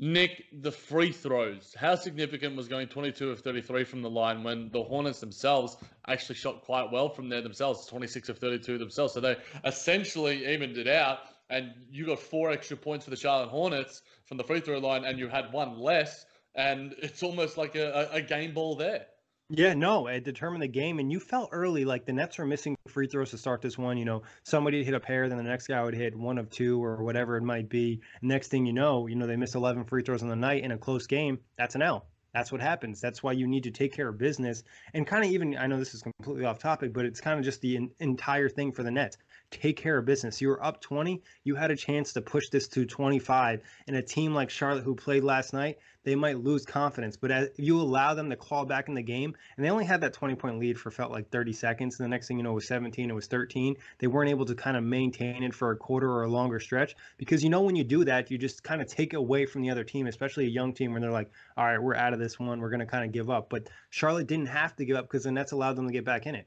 Nick, 0.01 0.45
the 0.53 0.71
free 0.71 1.11
throws. 1.11 1.75
How 1.77 1.97
significant 1.97 2.57
was 2.57 2.69
going 2.69 2.87
22 2.87 3.31
of 3.31 3.41
33 3.41 3.83
from 3.83 4.01
the 4.03 4.11
line 4.11 4.45
when 4.45 4.71
the 4.71 4.83
Hornets 4.83 5.19
themselves 5.19 5.77
actually 6.07 6.37
shot 6.37 6.63
quite 6.63 6.93
well 6.93 7.09
from 7.09 7.29
there 7.29 7.43
themselves, 7.43 7.85
26 7.87 8.29
of 8.29 8.39
32 8.39 8.79
themselves. 8.79 9.13
So 9.13 9.21
they 9.21 9.37
essentially 9.65 10.47
evened 10.47 10.79
it 10.79 10.87
out, 10.87 11.19
and 11.51 11.73
you 11.91 12.07
got 12.07 12.21
four 12.21 12.53
extra 12.53 12.77
points 12.77 13.07
for 13.07 13.11
the 13.11 13.17
Charlotte 13.17 13.49
Hornets 13.49 14.03
from 14.25 14.37
the 14.37 14.45
free 14.45 14.61
throw 14.61 14.79
line, 14.79 15.05
and 15.05 15.19
you 15.19 15.27
had 15.27 15.53
one 15.53 15.81
less, 15.81 16.27
and 16.55 16.95
it's 16.99 17.25
almost 17.25 17.57
like 17.57 17.75
a, 17.75 18.09
a 18.13 18.23
game 18.23 18.55
ball 18.55 18.77
there. 18.77 19.07
Yeah, 19.51 19.73
no, 19.73 20.09
it 20.09 20.25
determined 20.25 20.63
the 20.63 20.69
game, 20.69 20.99
and 20.99 21.11
you 21.11 21.19
felt 21.19 21.49
early 21.53 21.87
like 21.87 22.05
the 22.05 22.13
Nets 22.13 22.37
were 22.37 22.45
missing 22.45 22.77
free 22.87 23.07
throws 23.07 23.31
to 23.31 23.39
start 23.39 23.63
this 23.63 23.79
one. 23.79 23.97
You 23.97 24.05
know, 24.05 24.23
somebody 24.43 24.85
hit 24.85 24.93
a 24.93 25.01
pair, 25.01 25.27
then 25.29 25.39
the 25.39 25.43
next 25.45 25.69
guy 25.69 25.83
would 25.83 25.95
hit 25.95 26.15
one 26.15 26.37
of 26.37 26.51
two 26.51 26.85
or 26.85 27.03
whatever 27.03 27.35
it 27.39 27.43
might 27.43 27.71
be. 27.71 28.03
Next 28.21 28.49
thing 28.49 28.67
you 28.67 28.75
know, 28.75 29.07
you 29.07 29.17
know 29.17 29.27
they 29.27 29.37
missed 29.37 29.55
11 29.55 29.85
free 29.85 30.03
throws 30.03 30.23
on 30.23 30.29
the 30.29 30.37
night 30.37 30.65
in 30.65 30.73
a 30.73 30.77
close 30.79 31.07
game. 31.07 31.39
That's 31.57 31.75
an 31.75 31.81
L. 31.83 32.07
that's 32.35 32.53
what 32.53 32.61
happens. 32.61 33.01
That's 33.01 33.23
why 33.23 33.33
you 33.33 33.47
need 33.47 33.63
to 33.63 33.71
take 33.71 33.95
care 33.95 34.09
of 34.09 34.19
business 34.19 34.65
and 34.93 35.07
kind 35.07 35.25
of 35.25 35.31
even 35.31 35.57
I 35.57 35.67
know 35.67 35.79
this 35.79 35.95
is 35.95 36.03
completely 36.03 36.45
off 36.45 36.59
topic, 36.59 36.93
but 36.93 37.07
it's 37.07 37.21
kind 37.21 37.39
of 37.39 37.45
just 37.45 37.63
the 37.63 37.77
in, 37.77 37.91
entire 38.01 38.51
thing 38.51 38.73
for 38.73 38.83
the 38.83 38.91
Nets. 38.91 39.17
Take 39.51 39.77
care 39.77 39.97
of 39.97 40.05
business. 40.05 40.41
You 40.41 40.49
were 40.49 40.63
up 40.63 40.81
20, 40.81 41.23
you 41.45 41.55
had 41.55 41.71
a 41.71 41.77
chance 41.77 42.13
to 42.13 42.21
push 42.21 42.51
this 42.51 42.69
to 42.69 42.85
25. 42.85 43.63
And 43.87 43.97
a 43.97 44.03
team 44.03 44.35
like 44.35 44.51
Charlotte 44.51 44.85
who 44.85 44.95
played 44.95 45.25
last 45.25 45.55
night, 45.55 45.79
they 46.05 46.15
might 46.15 46.39
lose 46.39 46.67
confidence. 46.67 47.17
But 47.17 47.31
as, 47.31 47.49
if 47.49 47.59
you 47.59 47.81
allow 47.81 48.15
them 48.15 48.29
to 48.31 48.37
claw 48.37 48.65
back 48.65 48.89
in 48.89 48.95
the 48.95 49.03
game, 49.03 49.35
and 49.57 49.65
they 49.65 49.71
only 49.71 49.87
had 49.87 50.03
that 50.03 50.13
20 50.13 50.35
point 50.35 50.59
lead 50.59 50.79
for 50.79 50.91
felt 50.91 51.13
like 51.13 51.31
30 51.31 51.53
seconds, 51.53 51.99
and 51.99 52.05
the 52.05 52.09
next 52.09 52.29
thing 52.29 52.37
you 52.37 52.43
know 52.43 52.53
it 52.53 52.57
was 52.57 52.67
17, 52.67 53.11
it 53.11 53.15
was 53.15 53.27
13. 53.27 53.77
They 53.99 54.07
weren't 54.07 54.31
able 54.31 54.45
to 54.47 54.55
kind 54.55 54.77
of 54.77 54.85
maintain 54.85 55.43
it 55.43 55.55
for 55.55 55.71
a 55.71 55.77
quarter 55.77 56.11
or 56.11 56.25
a 56.25 56.29
longer 56.29 56.61
stretch 56.61 56.95
because 57.17 57.43
you 57.43 57.51
know 57.51 57.63
when 57.63 57.77
you 57.77 57.85
do 57.85 58.05
that, 58.05 58.31
you 58.31 58.39
just 58.39 58.63
kind 58.63 58.83
of 58.83 58.89
take 58.89 59.15
away 59.15 59.47
from 59.47 59.63
the 59.63 59.71
other 59.71 59.85
team, 59.85 60.07
especially 60.07 60.45
a 60.45 60.51
young 60.51 60.75
team 60.75 60.93
when 60.93 61.03
they're 61.03 61.11
like, 61.11 61.31
all 61.57 61.65
right, 61.65 61.83
we're 61.83 61.95
out 61.95 62.13
of 62.13 62.19
this 62.19 62.39
one, 62.39 62.61
we're 62.61 62.71
going 62.71 62.81
to 62.81 62.87
kind 62.87 63.05
of 63.05 63.13
give 63.13 63.31
up. 63.31 63.49
But 63.49 63.69
Charlotte 63.91 64.27
didn't 64.27 64.49
have 64.49 64.77
to 64.77 64.85
give 64.85 64.97
up 64.97 65.07
because 65.07 65.25
the 65.25 65.33
Nets 65.33 65.53
allowed 65.53 65.77
them 65.77 65.87
to 65.87 65.93
get 65.93 66.05
back 66.05 66.27
in 66.27 66.35
it. 66.35 66.47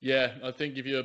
Yeah, 0.00 0.32
I 0.44 0.52
think 0.52 0.76
if 0.76 0.86
you're 0.86 1.04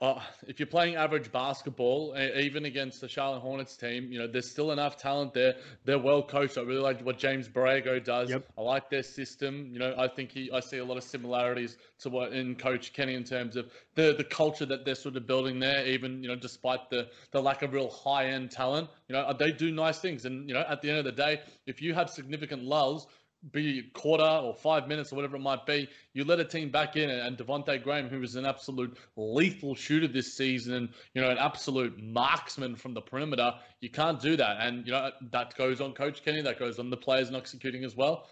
uh, 0.00 0.18
if 0.46 0.58
you're 0.58 0.66
playing 0.66 0.96
average 0.96 1.30
basketball, 1.30 2.16
even 2.16 2.64
against 2.64 3.02
the 3.02 3.08
Charlotte 3.08 3.40
Hornets 3.40 3.76
team, 3.76 4.10
you 4.10 4.18
know 4.18 4.26
there's 4.26 4.50
still 4.50 4.72
enough 4.72 4.96
talent 4.96 5.34
there. 5.34 5.56
They're 5.84 5.98
well 5.98 6.22
coached. 6.22 6.56
I 6.56 6.62
really 6.62 6.80
like 6.80 7.02
what 7.02 7.18
James 7.18 7.48
Borrego 7.48 8.02
does. 8.02 8.30
Yep. 8.30 8.46
I 8.56 8.62
like 8.62 8.88
their 8.88 9.02
system. 9.02 9.68
You 9.70 9.78
know, 9.78 9.94
I 9.98 10.08
think 10.08 10.32
he, 10.32 10.50
I 10.52 10.60
see 10.60 10.78
a 10.78 10.84
lot 10.84 10.96
of 10.96 11.04
similarities 11.04 11.76
to 11.98 12.08
what 12.08 12.32
in 12.32 12.54
Coach 12.54 12.94
Kenny 12.94 13.14
in 13.14 13.24
terms 13.24 13.56
of 13.56 13.70
the 13.94 14.14
the 14.16 14.24
culture 14.24 14.64
that 14.64 14.86
they're 14.86 14.94
sort 14.94 15.16
of 15.16 15.26
building 15.26 15.60
there. 15.60 15.86
Even 15.86 16.22
you 16.22 16.28
know, 16.28 16.36
despite 16.36 16.88
the 16.88 17.08
the 17.32 17.42
lack 17.42 17.60
of 17.60 17.74
real 17.74 17.90
high 17.90 18.28
end 18.28 18.50
talent, 18.50 18.88
you 19.08 19.14
know, 19.14 19.30
they 19.38 19.52
do 19.52 19.70
nice 19.70 19.98
things. 19.98 20.24
And 20.24 20.48
you 20.48 20.54
know, 20.54 20.64
at 20.66 20.80
the 20.80 20.88
end 20.88 20.98
of 20.98 21.04
the 21.04 21.12
day, 21.12 21.42
if 21.66 21.82
you 21.82 21.92
have 21.92 22.08
significant 22.08 22.62
lulls, 22.62 23.06
be 23.52 23.78
a 23.78 23.98
quarter 23.98 24.22
or 24.22 24.54
five 24.54 24.86
minutes 24.86 25.12
or 25.12 25.16
whatever 25.16 25.36
it 25.36 25.40
might 25.40 25.64
be, 25.66 25.88
you 26.12 26.24
let 26.24 26.40
a 26.40 26.44
team 26.44 26.70
back 26.70 26.96
in 26.96 27.08
and 27.08 27.38
Devonte 27.38 27.82
Graham, 27.82 28.08
who 28.08 28.22
is 28.22 28.36
an 28.36 28.44
absolute 28.44 28.96
lethal 29.16 29.74
shooter 29.74 30.08
this 30.08 30.34
season 30.34 30.74
and 30.74 30.88
you 31.14 31.22
know 31.22 31.30
an 31.30 31.38
absolute 31.38 32.02
marksman 32.02 32.76
from 32.76 32.94
the 32.94 33.00
perimeter, 33.00 33.52
you 33.80 33.90
can't 33.90 34.20
do 34.20 34.36
that. 34.36 34.58
And 34.60 34.86
you 34.86 34.92
know 34.92 35.10
that 35.32 35.56
goes 35.56 35.80
on 35.80 35.92
Coach 35.92 36.22
Kenny, 36.24 36.42
that 36.42 36.58
goes 36.58 36.78
on 36.78 36.90
the 36.90 36.96
players 36.96 37.30
not 37.30 37.38
executing 37.38 37.84
as 37.84 37.96
well. 37.96 38.26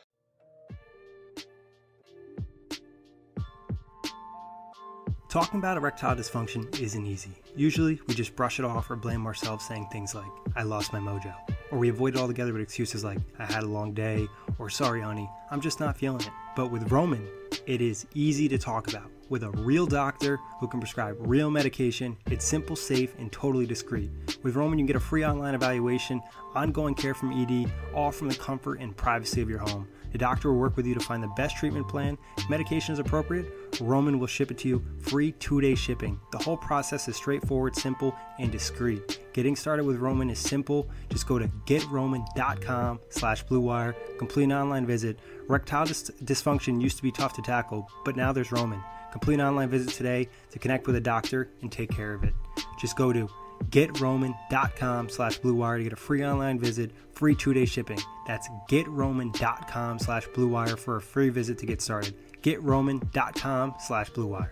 Talking 5.28 5.58
about 5.58 5.76
erectile 5.76 6.16
dysfunction 6.16 6.80
isn't 6.80 7.06
easy. 7.06 7.30
Usually, 7.54 8.00
we 8.06 8.14
just 8.14 8.34
brush 8.34 8.58
it 8.58 8.64
off 8.64 8.90
or 8.90 8.96
blame 8.96 9.26
ourselves 9.26 9.66
saying 9.66 9.86
things 9.92 10.14
like, 10.14 10.24
I 10.56 10.62
lost 10.62 10.90
my 10.90 11.00
mojo. 11.00 11.34
Or 11.70 11.76
we 11.76 11.90
avoid 11.90 12.16
it 12.16 12.18
altogether 12.18 12.54
with 12.54 12.62
excuses 12.62 13.04
like, 13.04 13.18
I 13.38 13.44
had 13.44 13.62
a 13.62 13.66
long 13.66 13.92
day, 13.92 14.26
or 14.58 14.68
sorry, 14.68 15.00
honey, 15.00 15.30
I'm 15.50 15.60
just 15.60 15.80
not 15.80 15.96
feeling 15.96 16.20
it. 16.20 16.30
But 16.56 16.70
with 16.70 16.90
Roman, 16.90 17.26
it 17.66 17.80
is 17.80 18.06
easy 18.14 18.48
to 18.48 18.58
talk 18.58 18.88
about. 18.88 19.10
With 19.28 19.42
a 19.42 19.50
real 19.50 19.86
doctor 19.86 20.38
who 20.58 20.66
can 20.66 20.80
prescribe 20.80 21.16
real 21.20 21.50
medication, 21.50 22.16
it's 22.30 22.44
simple, 22.44 22.76
safe, 22.76 23.14
and 23.18 23.30
totally 23.30 23.66
discreet. 23.66 24.10
With 24.42 24.56
Roman, 24.56 24.78
you 24.78 24.86
get 24.86 24.96
a 24.96 25.00
free 25.00 25.24
online 25.24 25.54
evaluation, 25.54 26.22
ongoing 26.54 26.94
care 26.94 27.14
from 27.14 27.32
ED, 27.32 27.70
all 27.94 28.10
from 28.10 28.28
the 28.28 28.34
comfort 28.34 28.80
and 28.80 28.96
privacy 28.96 29.42
of 29.42 29.50
your 29.50 29.58
home. 29.58 29.86
The 30.12 30.18
doctor 30.18 30.50
will 30.50 30.58
work 30.58 30.76
with 30.76 30.86
you 30.86 30.94
to 30.94 31.00
find 31.00 31.22
the 31.22 31.28
best 31.28 31.56
treatment 31.58 31.86
plan. 31.88 32.16
Medication 32.48 32.94
is 32.94 32.98
appropriate, 32.98 33.52
Roman 33.80 34.18
will 34.18 34.26
ship 34.26 34.50
it 34.50 34.58
to 34.58 34.68
you 34.68 34.84
free 35.00 35.32
two 35.32 35.60
day 35.60 35.74
shipping. 35.74 36.20
The 36.32 36.38
whole 36.38 36.56
process 36.56 37.08
is 37.08 37.16
straightforward, 37.16 37.76
simple, 37.76 38.14
and 38.38 38.50
discreet. 38.50 39.20
Getting 39.32 39.56
started 39.56 39.84
with 39.84 39.96
Roman 39.96 40.30
is 40.30 40.38
simple. 40.38 40.88
Just 41.10 41.26
go 41.26 41.38
to 41.38 41.48
getroman.com 41.66 43.00
slash 43.10 43.44
bluewire, 43.44 43.94
complete 44.18 44.44
an 44.44 44.52
online 44.52 44.86
visit. 44.86 45.18
Erectile 45.48 45.86
dis- 45.86 46.10
dysfunction 46.24 46.80
used 46.80 46.96
to 46.96 47.02
be 47.02 47.12
tough 47.12 47.34
to 47.34 47.42
tackle, 47.42 47.88
but 48.04 48.16
now 48.16 48.32
there's 48.32 48.52
Roman. 48.52 48.82
Complete 49.12 49.34
an 49.34 49.40
online 49.40 49.68
visit 49.70 49.92
today 49.94 50.28
to 50.50 50.58
connect 50.58 50.86
with 50.86 50.96
a 50.96 51.00
doctor 51.00 51.50
and 51.62 51.72
take 51.72 51.90
care 51.90 52.12
of 52.12 52.24
it. 52.24 52.34
Just 52.78 52.96
go 52.96 53.12
to 53.12 53.28
getroman.com 53.70 55.08
slash 55.08 55.40
bluewire 55.40 55.78
to 55.78 55.84
get 55.84 55.92
a 55.92 55.96
free 55.96 56.24
online 56.24 56.58
visit, 56.58 56.92
free 57.12 57.34
two-day 57.34 57.64
shipping. 57.64 57.98
That's 58.26 58.48
getroman.com 58.70 59.98
slash 59.98 60.28
bluewire 60.28 60.78
for 60.78 60.96
a 60.96 61.00
free 61.02 61.30
visit 61.30 61.58
to 61.58 61.66
get 61.66 61.80
started. 61.80 62.14
getroman.com 62.56 63.74
slash 63.80 64.10
bluewire. 64.12 64.50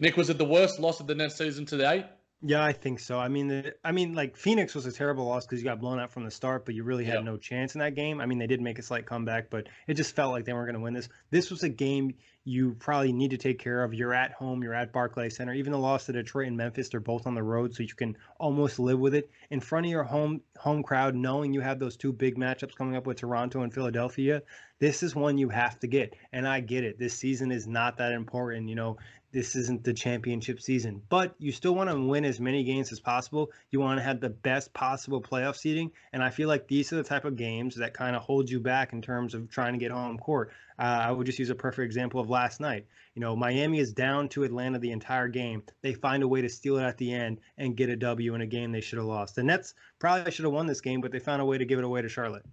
Nick, 0.00 0.16
was 0.16 0.30
it 0.30 0.38
the 0.38 0.44
worst 0.44 0.78
loss 0.78 1.00
of 1.00 1.06
the 1.06 1.14
Nets 1.14 1.36
season 1.36 1.66
to 1.66 1.76
date? 1.76 2.04
Yeah, 2.40 2.62
I 2.64 2.72
think 2.72 3.00
so. 3.00 3.18
I 3.18 3.26
mean, 3.26 3.48
the, 3.48 3.74
I 3.84 3.90
mean, 3.90 4.14
like 4.14 4.36
Phoenix 4.36 4.72
was 4.72 4.86
a 4.86 4.92
terrible 4.92 5.26
loss 5.26 5.44
because 5.44 5.58
you 5.58 5.64
got 5.64 5.80
blown 5.80 5.98
out 5.98 6.12
from 6.12 6.24
the 6.24 6.30
start, 6.30 6.64
but 6.64 6.76
you 6.76 6.84
really 6.84 7.04
had 7.04 7.14
Yep. 7.16 7.24
no 7.24 7.36
chance 7.36 7.74
in 7.74 7.80
that 7.80 7.96
game. 7.96 8.20
I 8.20 8.26
mean, 8.26 8.38
they 8.38 8.46
did 8.46 8.60
make 8.60 8.78
a 8.78 8.82
slight 8.82 9.06
comeback, 9.06 9.50
but 9.50 9.66
it 9.88 9.94
just 9.94 10.14
felt 10.14 10.30
like 10.30 10.44
they 10.44 10.52
weren't 10.52 10.66
going 10.68 10.74
to 10.76 10.80
win 10.80 10.94
this. 10.94 11.08
This 11.30 11.50
was 11.50 11.64
a 11.64 11.68
game 11.68 12.14
you 12.48 12.74
probably 12.78 13.12
need 13.12 13.30
to 13.30 13.36
take 13.36 13.58
care 13.58 13.84
of. 13.84 13.92
You're 13.92 14.14
at 14.14 14.32
home, 14.32 14.62
you're 14.62 14.72
at 14.72 14.90
Barclays 14.90 15.36
Center. 15.36 15.52
Even 15.52 15.72
the 15.72 15.78
loss 15.78 16.06
to 16.06 16.12
Detroit 16.12 16.46
and 16.46 16.56
Memphis, 16.56 16.88
they're 16.88 16.98
both 16.98 17.26
on 17.26 17.34
the 17.34 17.42
road, 17.42 17.74
so 17.74 17.82
you 17.82 17.94
can 17.94 18.16
almost 18.40 18.78
live 18.78 18.98
with 18.98 19.14
it 19.14 19.30
in 19.50 19.60
front 19.60 19.84
of 19.84 19.92
your 19.92 20.02
home 20.02 20.40
home 20.58 20.82
crowd, 20.82 21.14
knowing 21.14 21.52
you 21.52 21.60
have 21.60 21.78
those 21.78 21.96
two 21.96 22.12
big 22.12 22.36
matchups 22.36 22.74
coming 22.74 22.96
up 22.96 23.06
with 23.06 23.18
Toronto 23.18 23.60
and 23.60 23.74
Philadelphia. 23.74 24.42
This 24.78 25.02
is 25.02 25.14
one 25.14 25.36
you 25.36 25.50
have 25.50 25.78
to 25.80 25.86
get, 25.86 26.14
and 26.32 26.48
I 26.48 26.60
get 26.60 26.84
it. 26.84 26.98
This 26.98 27.14
season 27.14 27.52
is 27.52 27.66
not 27.66 27.98
that 27.98 28.12
important, 28.12 28.68
you 28.68 28.76
know 28.76 28.96
this 29.30 29.56
isn't 29.56 29.84
the 29.84 29.92
championship 29.92 30.60
season, 30.60 31.02
but 31.08 31.34
you 31.38 31.52
still 31.52 31.74
want 31.74 31.90
to 31.90 32.00
win 32.00 32.24
as 32.24 32.40
many 32.40 32.64
games 32.64 32.92
as 32.92 33.00
possible. 33.00 33.50
You 33.70 33.80
want 33.80 33.98
to 33.98 34.02
have 34.02 34.20
the 34.20 34.30
best 34.30 34.72
possible 34.72 35.20
playoff 35.20 35.56
seeding, 35.56 35.92
and 36.12 36.22
I 36.22 36.30
feel 36.30 36.48
like 36.48 36.66
these 36.66 36.92
are 36.92 36.96
the 36.96 37.02
type 37.02 37.24
of 37.24 37.36
games 37.36 37.76
that 37.76 37.92
kind 37.92 38.16
of 38.16 38.22
hold 38.22 38.48
you 38.48 38.58
back 38.58 38.92
in 38.92 39.02
terms 39.02 39.34
of 39.34 39.50
trying 39.50 39.74
to 39.74 39.78
get 39.78 39.90
home 39.90 40.18
court. 40.18 40.50
Uh, 40.78 40.82
I 40.82 41.10
would 41.10 41.26
just 41.26 41.38
use 41.38 41.50
a 41.50 41.54
perfect 41.54 41.84
example 41.84 42.20
of 42.20 42.30
last 42.30 42.60
night. 42.60 42.86
You 43.14 43.20
know, 43.20 43.36
Miami 43.36 43.80
is 43.80 43.92
down 43.92 44.28
to 44.30 44.44
Atlanta 44.44 44.78
the 44.78 44.92
entire 44.92 45.28
game. 45.28 45.62
They 45.82 45.92
find 45.92 46.22
a 46.22 46.28
way 46.28 46.40
to 46.40 46.48
steal 46.48 46.78
it 46.78 46.84
at 46.84 46.96
the 46.98 47.12
end 47.12 47.40
and 47.58 47.76
get 47.76 47.90
a 47.90 47.96
W 47.96 48.34
in 48.34 48.40
a 48.40 48.46
game 48.46 48.72
they 48.72 48.80
should 48.80 48.98
have 48.98 49.06
lost. 49.06 49.34
The 49.34 49.42
Nets 49.42 49.74
probably 49.98 50.30
should 50.30 50.44
have 50.44 50.54
won 50.54 50.66
this 50.66 50.80
game, 50.80 51.00
but 51.00 51.12
they 51.12 51.18
found 51.18 51.42
a 51.42 51.44
way 51.44 51.58
to 51.58 51.64
give 51.64 51.78
it 51.78 51.84
away 51.84 52.00
to 52.00 52.08
Charlotte. 52.08 52.44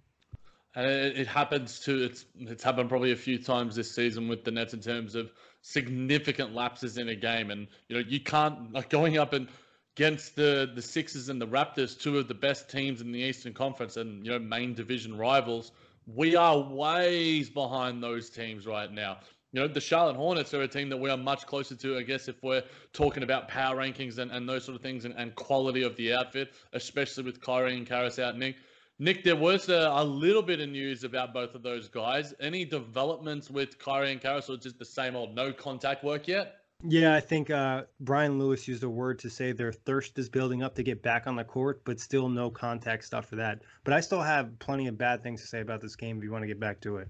And 0.74 0.86
it 0.86 1.26
happens 1.26 1.80
to 1.80 2.04
it's 2.04 2.26
it's 2.38 2.62
happened 2.62 2.90
probably 2.90 3.12
a 3.12 3.16
few 3.16 3.38
times 3.38 3.76
this 3.76 3.90
season 3.94 4.28
with 4.28 4.44
the 4.44 4.50
Nets 4.50 4.74
in 4.74 4.80
terms 4.80 5.14
of 5.14 5.30
significant 5.66 6.54
lapses 6.54 6.96
in 6.96 7.08
a 7.08 7.14
game, 7.14 7.50
and 7.50 7.66
you 7.88 7.96
know 7.96 8.04
you 8.06 8.20
can't 8.20 8.72
like 8.72 8.88
going 8.88 9.18
up 9.18 9.32
and 9.32 9.48
against 9.96 10.36
the 10.36 10.70
the 10.74 10.82
Sixers 10.82 11.28
and 11.28 11.40
the 11.40 11.46
Raptors, 11.46 11.98
two 11.98 12.18
of 12.18 12.28
the 12.28 12.34
best 12.34 12.70
teams 12.70 13.00
in 13.00 13.10
the 13.10 13.18
Eastern 13.18 13.52
Conference 13.52 13.96
and 13.96 14.24
you 14.24 14.30
know 14.30 14.38
main 14.38 14.74
division 14.74 15.16
rivals. 15.18 15.72
We 16.06 16.36
are 16.36 16.58
ways 16.58 17.50
behind 17.50 18.00
those 18.00 18.30
teams 18.30 18.64
right 18.64 18.92
now. 18.92 19.18
You 19.52 19.62
know, 19.62 19.68
the 19.68 19.80
Charlotte 19.80 20.16
Hornets 20.16 20.54
are 20.54 20.62
a 20.62 20.68
team 20.68 20.88
that 20.90 20.98
we 20.98 21.10
are 21.10 21.16
much 21.16 21.46
closer 21.46 21.74
to, 21.74 21.96
I 21.96 22.02
guess, 22.02 22.28
if 22.28 22.42
we're 22.42 22.62
talking 22.92 23.22
about 23.22 23.48
power 23.48 23.76
rankings 23.76 24.18
and, 24.18 24.30
and 24.30 24.48
those 24.48 24.64
sort 24.64 24.76
of 24.76 24.82
things 24.82 25.04
and, 25.04 25.14
and 25.16 25.34
quality 25.34 25.82
of 25.82 25.96
the 25.96 26.12
outfit, 26.12 26.52
especially 26.74 27.24
with 27.24 27.40
Kyrie 27.40 27.76
and 27.76 27.86
Caris 27.86 28.18
out, 28.18 28.36
Nick. 28.36 28.56
Nick, 28.98 29.24
there 29.24 29.36
was 29.36 29.68
a, 29.68 29.92
a, 29.94 30.02
little 30.02 30.42
bit 30.42 30.60
of 30.60 30.70
news 30.70 31.04
about 31.04 31.34
both 31.34 31.54
of 31.54 31.62
those 31.62 31.86
guys. 31.86 32.32
Any 32.40 32.64
developments 32.64 33.50
with 33.50 33.78
Kyrie 33.78 34.12
and 34.12 34.20
Caris, 34.20 34.48
or 34.48 34.56
just 34.56 34.78
the 34.78 34.86
same 34.86 35.14
old 35.14 35.34
no 35.34 35.52
contact 35.52 36.02
work 36.02 36.26
yet? 36.26 36.60
Yeah, 36.82 37.14
I 37.14 37.20
think 37.20 37.50
uh, 37.50 37.84
Brian 38.00 38.38
Lewis 38.38 38.66
used 38.66 38.82
a 38.84 38.88
word 38.88 39.18
to 39.18 39.30
say 39.30 39.52
their 39.52 39.72
thirst 39.72 40.18
is 40.18 40.28
building 40.28 40.62
up 40.62 40.74
to 40.76 40.82
get 40.82 41.02
back 41.02 41.26
on 41.26 41.36
the 41.36 41.44
court, 41.44 41.82
but 41.84 42.00
still 42.00 42.28
no 42.28 42.50
contact 42.50 43.04
stuff 43.04 43.26
for 43.26 43.36
that. 43.36 43.62
But 43.84 43.92
I 43.92 44.00
still 44.00 44.22
have 44.22 44.58
plenty 44.58 44.86
of 44.86 44.96
bad 44.96 45.22
things 45.22 45.42
to 45.42 45.46
say 45.46 45.60
about 45.60 45.80
this 45.82 45.96
game 45.96 46.18
if 46.18 46.24
you 46.24 46.32
want 46.32 46.42
to 46.42 46.48
get 46.48 46.60
back 46.60 46.80
to 46.82 46.96
it. 46.96 47.08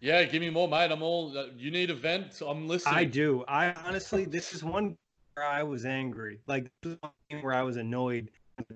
Yeah, 0.00 0.24
give 0.24 0.40
me 0.40 0.50
more, 0.50 0.66
mate. 0.66 0.90
I'm 0.90 1.02
all. 1.02 1.36
Uh, 1.36 1.46
you 1.56 1.70
need 1.70 1.90
a 1.90 1.94
vent. 1.94 2.40
I'm 2.44 2.66
listening. 2.66 2.94
I 2.94 3.04
do. 3.04 3.44
I 3.46 3.72
honestly, 3.84 4.24
this 4.24 4.52
is 4.52 4.64
one 4.64 4.96
where 5.34 5.46
I 5.46 5.62
was 5.62 5.84
angry. 5.84 6.40
Like 6.46 6.70
this 6.82 6.94
is 6.94 6.98
one 7.02 7.42
where 7.42 7.54
I 7.54 7.62
was 7.62 7.76
annoyed 7.76 8.30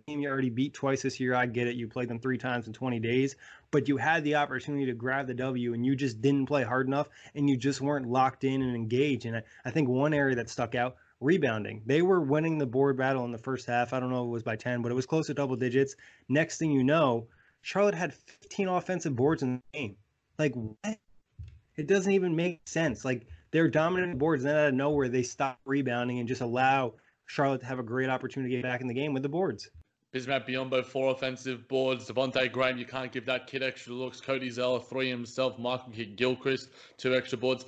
team 0.07 0.21
you 0.21 0.29
already 0.29 0.51
beat 0.51 0.75
twice 0.75 1.03
this 1.03 1.19
year. 1.21 1.35
I 1.35 1.47
get 1.47 1.67
it. 1.67 1.77
You 1.77 1.89
played 1.89 2.09
them 2.09 2.21
three 2.21 2.39
times 2.39 2.67
in 2.67 2.73
20 2.73 3.01
days, 3.01 3.37
but 3.71 3.89
you 3.89 3.97
had 3.97 4.25
the 4.25 4.37
opportunity 4.37 4.87
to 4.87 4.95
grab 4.95 5.27
the 5.27 5.35
W 5.35 5.75
and 5.75 5.85
you 5.85 5.97
just 5.97 6.21
didn't 6.21 6.47
play 6.47 6.63
hard 6.63 6.87
enough 6.87 7.09
and 7.35 7.49
you 7.49 7.57
just 7.57 7.81
weren't 7.81 8.09
locked 8.09 8.45
in 8.45 8.63
and 8.63 8.75
engaged. 8.75 9.27
And 9.27 9.37
I, 9.37 9.43
I 9.65 9.71
think 9.71 9.89
one 9.89 10.15
area 10.15 10.37
that 10.37 10.51
stuck 10.51 10.75
out 10.75 10.97
rebounding. 11.21 11.83
They 11.87 12.03
were 12.03 12.21
winning 12.21 12.59
the 12.59 12.67
board 12.67 12.97
battle 12.97 13.25
in 13.25 13.33
the 13.33 13.39
first 13.39 13.67
half. 13.67 13.93
I 13.93 14.01
don't 14.01 14.11
know 14.11 14.23
if 14.23 14.29
it 14.29 14.33
was 14.33 14.43
by 14.43 14.57
10, 14.57 14.83
but 14.83 14.93
it 14.93 14.95
was 14.95 15.07
close 15.07 15.27
to 15.27 15.35
double 15.35 15.57
digits. 15.57 15.97
Next 16.29 16.59
thing 16.59 16.71
you 16.71 16.85
know, 16.85 17.29
Charlotte 17.63 17.95
had 17.95 18.15
15 18.15 18.69
offensive 18.69 19.17
boards 19.17 19.43
in 19.43 19.63
the 19.73 19.79
game. 19.79 19.97
Like, 20.39 20.55
what? 20.55 20.99
It 21.77 21.87
doesn't 21.87 22.13
even 22.13 22.37
make 22.37 22.61
sense. 22.67 23.05
Like, 23.05 23.27
they're 23.51 23.69
dominating 23.69 24.19
boards, 24.19 24.45
and 24.45 24.51
then 24.51 24.59
out 24.59 24.69
of 24.69 24.75
nowhere, 24.75 25.09
they 25.09 25.23
stop 25.23 25.59
rebounding 25.65 26.19
and 26.19 26.29
just 26.29 26.41
allow 26.41 26.95
Charlotte 27.27 27.61
to 27.61 27.67
have 27.67 27.79
a 27.79 27.83
great 27.83 28.09
opportunity 28.09 28.55
to 28.55 28.59
get 28.59 28.63
back 28.63 28.81
in 28.81 28.87
the 28.87 28.95
game 28.95 29.13
with 29.13 29.23
the 29.23 29.29
boards. 29.29 29.69
Bismack 30.15 30.47
Biyombo, 30.49 30.85
four 30.85 31.11
offensive 31.11 31.67
boards. 31.67 32.09
Devonte 32.09 32.51
Graham, 32.53 32.79
you 32.79 32.87
can't 32.87 33.11
give 33.11 33.27
that 33.27 33.49
kid 33.49 33.65
extra 33.65 33.93
looks. 33.93 34.21
Cody 34.21 34.49
Zeller, 34.49 34.79
three 34.79 35.09
himself. 35.09 35.59
Michael 35.59 35.93
Gilchrist, 36.15 36.71
two 36.97 37.17
extra 37.17 37.37
boards. 37.37 37.65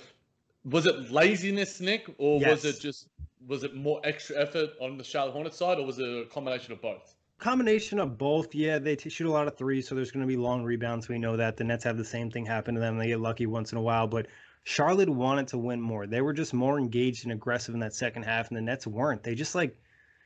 Was 0.64 0.86
it 0.86 1.10
laziness, 1.10 1.80
Nick, 1.80 2.08
or 2.18 2.40
yes. 2.40 2.50
was 2.50 2.64
it 2.64 2.80
just 2.80 3.08
was 3.46 3.64
it 3.64 3.74
more 3.74 4.00
extra 4.04 4.40
effort 4.40 4.70
on 4.80 4.96
the 4.96 5.04
Charlotte 5.04 5.32
Hornets 5.32 5.56
side, 5.56 5.78
or 5.78 5.86
was 5.86 5.98
it 5.98 6.04
a 6.04 6.24
combination 6.26 6.72
of 6.72 6.80
both? 6.80 7.14
Combination 7.38 7.98
of 7.98 8.16
both. 8.16 8.54
Yeah, 8.54 8.78
they 8.78 8.96
t- 8.96 9.10
shoot 9.10 9.28
a 9.28 9.30
lot 9.30 9.46
of 9.46 9.56
threes, 9.56 9.88
so 9.88 9.94
there's 9.94 10.10
going 10.10 10.22
to 10.22 10.28
be 10.28 10.36
long 10.36 10.62
rebounds. 10.64 11.08
We 11.08 11.18
know 11.18 11.36
that. 11.36 11.56
The 11.56 11.64
Nets 11.64 11.84
have 11.84 11.98
the 11.98 12.04
same 12.04 12.30
thing 12.30 12.46
happen 12.46 12.74
to 12.74 12.80
them. 12.80 12.96
They 12.96 13.08
get 13.08 13.20
lucky 13.20 13.46
once 13.46 13.72
in 13.72 13.78
a 13.78 13.82
while, 13.82 14.06
but 14.06 14.26
Charlotte 14.68 15.08
wanted 15.08 15.46
to 15.46 15.58
win 15.58 15.80
more. 15.80 16.08
They 16.08 16.20
were 16.20 16.32
just 16.32 16.52
more 16.52 16.76
engaged 16.76 17.24
and 17.24 17.32
aggressive 17.32 17.72
in 17.72 17.80
that 17.80 17.94
second 17.94 18.24
half, 18.24 18.48
and 18.48 18.56
the 18.56 18.60
Nets 18.60 18.84
weren't. 18.84 19.22
They 19.22 19.36
just 19.36 19.54
like 19.54 19.78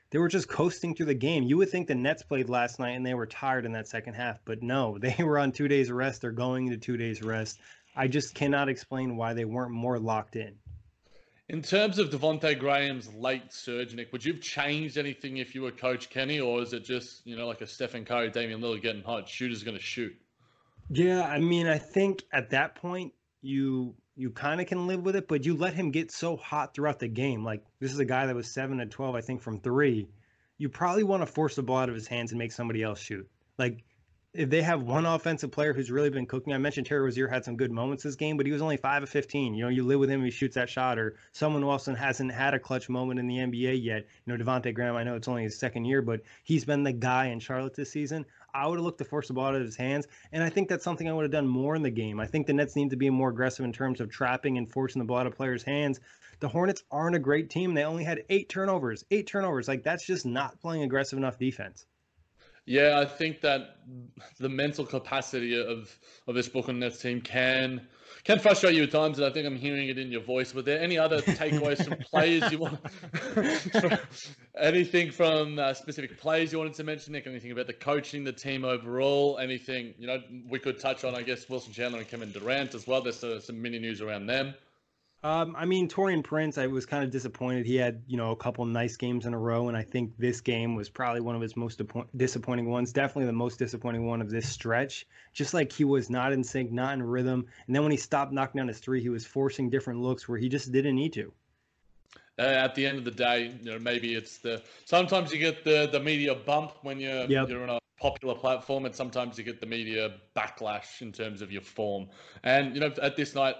they 0.08 0.18
were 0.18 0.28
just 0.28 0.48
coasting 0.48 0.94
through 0.94 1.06
the 1.06 1.14
game. 1.14 1.42
You 1.42 1.58
would 1.58 1.68
think 1.68 1.86
the 1.86 1.94
Nets 1.94 2.22
played 2.22 2.48
last 2.48 2.78
night 2.78 2.92
and 2.92 3.04
they 3.04 3.12
were 3.12 3.26
tired 3.26 3.66
in 3.66 3.72
that 3.72 3.86
second 3.86 4.14
half, 4.14 4.40
but 4.46 4.62
no, 4.62 4.96
they 5.00 5.14
were 5.22 5.38
on 5.38 5.52
two 5.52 5.68
days 5.68 5.92
rest. 5.92 6.22
They're 6.22 6.30
going 6.30 6.68
into 6.68 6.78
two 6.78 6.96
days 6.96 7.22
rest. 7.22 7.58
I 7.94 8.08
just 8.08 8.34
cannot 8.34 8.70
explain 8.70 9.18
why 9.18 9.34
they 9.34 9.44
weren't 9.44 9.72
more 9.72 9.98
locked 9.98 10.36
in. 10.36 10.54
In 11.50 11.60
terms 11.60 11.98
of 11.98 12.08
Devonte 12.08 12.58
Graham's 12.58 13.12
late 13.12 13.52
surge, 13.52 13.94
Nick, 13.94 14.10
would 14.10 14.24
you 14.24 14.32
have 14.32 14.40
changed 14.40 14.96
anything 14.96 15.36
if 15.36 15.54
you 15.54 15.60
were 15.60 15.70
Coach 15.70 16.08
Kenny, 16.08 16.40
or 16.40 16.62
is 16.62 16.72
it 16.72 16.82
just 16.82 17.26
you 17.26 17.36
know 17.36 17.46
like 17.46 17.60
a 17.60 17.66
Stephen 17.66 18.06
Curry, 18.06 18.30
Damian 18.30 18.62
Lillard 18.62 18.80
getting 18.80 19.02
hot? 19.02 19.28
Shooter's 19.28 19.62
going 19.62 19.76
to 19.76 19.82
shoot. 19.82 20.16
Yeah, 20.88 21.24
I 21.24 21.40
mean, 21.40 21.66
I 21.66 21.76
think 21.76 22.22
at 22.32 22.48
that 22.50 22.76
point 22.76 23.12
you 23.42 23.94
you 24.20 24.28
kind 24.28 24.60
of 24.60 24.66
can 24.66 24.86
live 24.86 25.02
with 25.02 25.16
it, 25.16 25.26
but 25.26 25.46
you 25.46 25.56
let 25.56 25.72
him 25.72 25.90
get 25.90 26.12
so 26.12 26.36
hot 26.36 26.74
throughout 26.74 26.98
the 26.98 27.08
game. 27.08 27.42
Like 27.42 27.64
this 27.80 27.90
is 27.90 27.98
a 28.00 28.04
guy 28.04 28.26
that 28.26 28.36
was 28.36 28.50
seven 28.50 28.76
to 28.76 28.86
twelve, 28.86 29.14
I 29.14 29.22
think, 29.22 29.40
from 29.40 29.60
three. 29.60 30.08
You 30.58 30.68
probably 30.68 31.04
want 31.04 31.22
to 31.22 31.26
force 31.26 31.56
the 31.56 31.62
ball 31.62 31.78
out 31.78 31.88
of 31.88 31.94
his 31.94 32.06
hands 32.06 32.30
and 32.30 32.38
make 32.38 32.52
somebody 32.52 32.82
else 32.82 33.00
shoot. 33.00 33.26
Like 33.58 33.82
if 34.34 34.50
they 34.50 34.60
have 34.60 34.82
one 34.82 35.06
offensive 35.06 35.50
player 35.50 35.72
who's 35.72 35.90
really 35.90 36.10
been 36.10 36.26
cooking, 36.26 36.52
I 36.52 36.58
mentioned 36.58 36.86
Terry 36.86 37.00
Rozier 37.00 37.28
had 37.28 37.46
some 37.46 37.56
good 37.56 37.72
moments 37.72 38.04
this 38.04 38.14
game, 38.14 38.36
but 38.36 38.44
he 38.44 38.52
was 38.52 38.60
only 38.60 38.76
five 38.76 39.02
of 39.02 39.08
fifteen. 39.08 39.54
You 39.54 39.64
know, 39.64 39.70
you 39.70 39.86
live 39.86 39.98
with 39.98 40.10
him, 40.10 40.22
he 40.22 40.30
shoots 40.30 40.54
that 40.54 40.68
shot, 40.68 40.98
or 40.98 41.16
someone 41.32 41.62
else 41.62 41.88
also 41.88 41.94
hasn't 41.94 42.32
had 42.32 42.52
a 42.52 42.58
clutch 42.58 42.90
moment 42.90 43.20
in 43.20 43.26
the 43.26 43.38
NBA 43.38 43.82
yet. 43.82 44.06
You 44.26 44.36
know, 44.36 44.44
Devonte 44.44 44.74
Graham, 44.74 44.96
I 44.96 45.02
know 45.02 45.16
it's 45.16 45.28
only 45.28 45.44
his 45.44 45.58
second 45.58 45.86
year, 45.86 46.02
but 46.02 46.20
he's 46.44 46.66
been 46.66 46.82
the 46.82 46.92
guy 46.92 47.28
in 47.28 47.40
Charlotte 47.40 47.74
this 47.74 47.90
season. 47.90 48.26
I 48.54 48.66
would 48.66 48.78
have 48.78 48.84
looked 48.84 48.98
to 48.98 49.04
force 49.04 49.28
the 49.28 49.34
ball 49.34 49.46
out 49.46 49.54
of 49.54 49.62
his 49.62 49.76
hands, 49.76 50.06
and 50.32 50.42
I 50.42 50.48
think 50.48 50.68
that's 50.68 50.84
something 50.84 51.08
I 51.08 51.12
would 51.12 51.24
have 51.24 51.32
done 51.32 51.46
more 51.46 51.74
in 51.76 51.82
the 51.82 51.90
game. 51.90 52.20
I 52.20 52.26
think 52.26 52.46
the 52.46 52.52
Nets 52.52 52.76
need 52.76 52.90
to 52.90 52.96
be 52.96 53.10
more 53.10 53.30
aggressive 53.30 53.64
in 53.64 53.72
terms 53.72 54.00
of 54.00 54.10
trapping 54.10 54.58
and 54.58 54.70
forcing 54.70 55.00
the 55.00 55.06
ball 55.06 55.18
out 55.18 55.26
of 55.26 55.36
players' 55.36 55.62
hands. 55.62 56.00
The 56.40 56.48
Hornets 56.48 56.82
aren't 56.90 57.16
a 57.16 57.20
great 57.20 57.50
team. 57.50 57.74
They 57.74 57.84
only 57.84 58.04
had 58.04 58.24
eight 58.30 58.48
turnovers. 58.48 59.04
Eight 59.10 59.26
turnovers. 59.26 59.68
Like 59.68 59.82
that's 59.82 60.06
just 60.06 60.24
not 60.24 60.60
playing 60.60 60.82
aggressive 60.82 61.18
enough 61.18 61.38
defense. 61.38 61.86
Yeah, 62.70 63.00
I 63.00 63.04
think 63.04 63.40
that 63.40 63.78
the 64.38 64.48
mental 64.48 64.86
capacity 64.86 65.60
of 65.60 65.92
of 66.28 66.36
this 66.36 66.48
Brooklyn 66.48 66.78
Nets 66.78 67.02
team 67.02 67.20
can 67.20 67.88
can 68.22 68.38
frustrate 68.38 68.76
you 68.76 68.84
at 68.84 68.92
times, 68.92 69.18
and 69.18 69.26
I 69.26 69.32
think 69.32 69.44
I'm 69.44 69.56
hearing 69.56 69.88
it 69.88 69.98
in 69.98 70.12
your 70.12 70.20
voice. 70.20 70.52
But 70.52 70.66
there 70.66 70.78
any 70.78 70.96
other 70.96 71.20
takeaways 71.20 71.84
from 71.84 71.98
players 71.98 72.52
you 72.52 72.58
want? 72.58 72.78
anything 74.56 75.10
from 75.10 75.58
uh, 75.58 75.74
specific 75.74 76.20
players 76.20 76.52
you 76.52 76.58
wanted 76.58 76.74
to 76.74 76.84
mention, 76.84 77.12
Nick? 77.12 77.26
Anything 77.26 77.50
about 77.50 77.66
the 77.66 77.72
coaching, 77.72 78.22
the 78.22 78.32
team 78.32 78.64
overall? 78.64 79.38
Anything 79.38 79.92
you 79.98 80.06
know 80.06 80.22
we 80.48 80.60
could 80.60 80.78
touch 80.78 81.02
on? 81.02 81.16
I 81.16 81.22
guess 81.22 81.48
Wilson 81.48 81.72
Chandler 81.72 81.98
and 81.98 82.08
Kevin 82.08 82.30
Durant 82.30 82.76
as 82.76 82.86
well. 82.86 83.02
There's 83.02 83.24
uh, 83.24 83.40
some 83.40 83.60
mini 83.60 83.80
news 83.80 84.00
around 84.00 84.26
them. 84.26 84.54
Um, 85.22 85.54
I 85.58 85.66
mean, 85.66 85.86
Taurean 85.86 86.24
Prince, 86.24 86.56
I 86.56 86.66
was 86.66 86.86
kind 86.86 87.04
of 87.04 87.10
disappointed. 87.10 87.66
He 87.66 87.76
had, 87.76 88.02
you 88.06 88.16
know, 88.16 88.30
a 88.30 88.36
couple 88.36 88.64
nice 88.64 88.96
games 88.96 89.26
in 89.26 89.34
a 89.34 89.38
row, 89.38 89.68
and 89.68 89.76
I 89.76 89.82
think 89.82 90.16
this 90.16 90.40
game 90.40 90.74
was 90.74 90.88
probably 90.88 91.20
one 91.20 91.36
of 91.36 91.42
his 91.42 91.56
most 91.56 91.82
disappointing 92.16 92.70
ones. 92.70 92.90
Definitely 92.90 93.26
the 93.26 93.32
most 93.32 93.58
disappointing 93.58 94.06
one 94.06 94.22
of 94.22 94.30
this 94.30 94.48
stretch. 94.48 95.06
Just 95.34 95.52
like 95.52 95.70
he 95.70 95.84
was 95.84 96.08
not 96.08 96.32
in 96.32 96.42
sync, 96.42 96.72
not 96.72 96.94
in 96.94 97.02
rhythm, 97.02 97.44
and 97.66 97.76
then 97.76 97.82
when 97.82 97.90
he 97.92 97.98
stopped 97.98 98.32
knocking 98.32 98.60
down 98.60 98.68
his 98.68 98.78
three, 98.78 99.02
he 99.02 99.10
was 99.10 99.26
forcing 99.26 99.68
different 99.68 100.00
looks 100.00 100.26
where 100.26 100.38
he 100.38 100.48
just 100.48 100.72
didn't 100.72 100.94
need 100.94 101.12
to. 101.12 101.30
Uh, 102.38 102.42
at 102.42 102.74
the 102.74 102.86
end 102.86 102.96
of 102.96 103.04
the 103.04 103.10
day, 103.10 103.54
you 103.60 103.70
know, 103.70 103.78
maybe 103.78 104.14
it's 104.14 104.38
the 104.38 104.62
sometimes 104.86 105.30
you 105.30 105.38
get 105.38 105.62
the 105.64 105.86
the 105.92 106.00
media 106.00 106.34
bump 106.34 106.72
when 106.80 106.98
you're 106.98 107.26
yep. 107.26 107.46
you're 107.50 107.62
on 107.62 107.68
a 107.68 107.78
popular 108.00 108.34
platform, 108.34 108.86
and 108.86 108.94
sometimes 108.94 109.36
you 109.36 109.44
get 109.44 109.60
the 109.60 109.66
media 109.66 110.14
backlash 110.34 111.02
in 111.02 111.12
terms 111.12 111.42
of 111.42 111.52
your 111.52 111.60
form. 111.60 112.08
And 112.42 112.74
you 112.74 112.80
know, 112.80 112.90
at 113.02 113.16
this 113.16 113.34
night, 113.34 113.56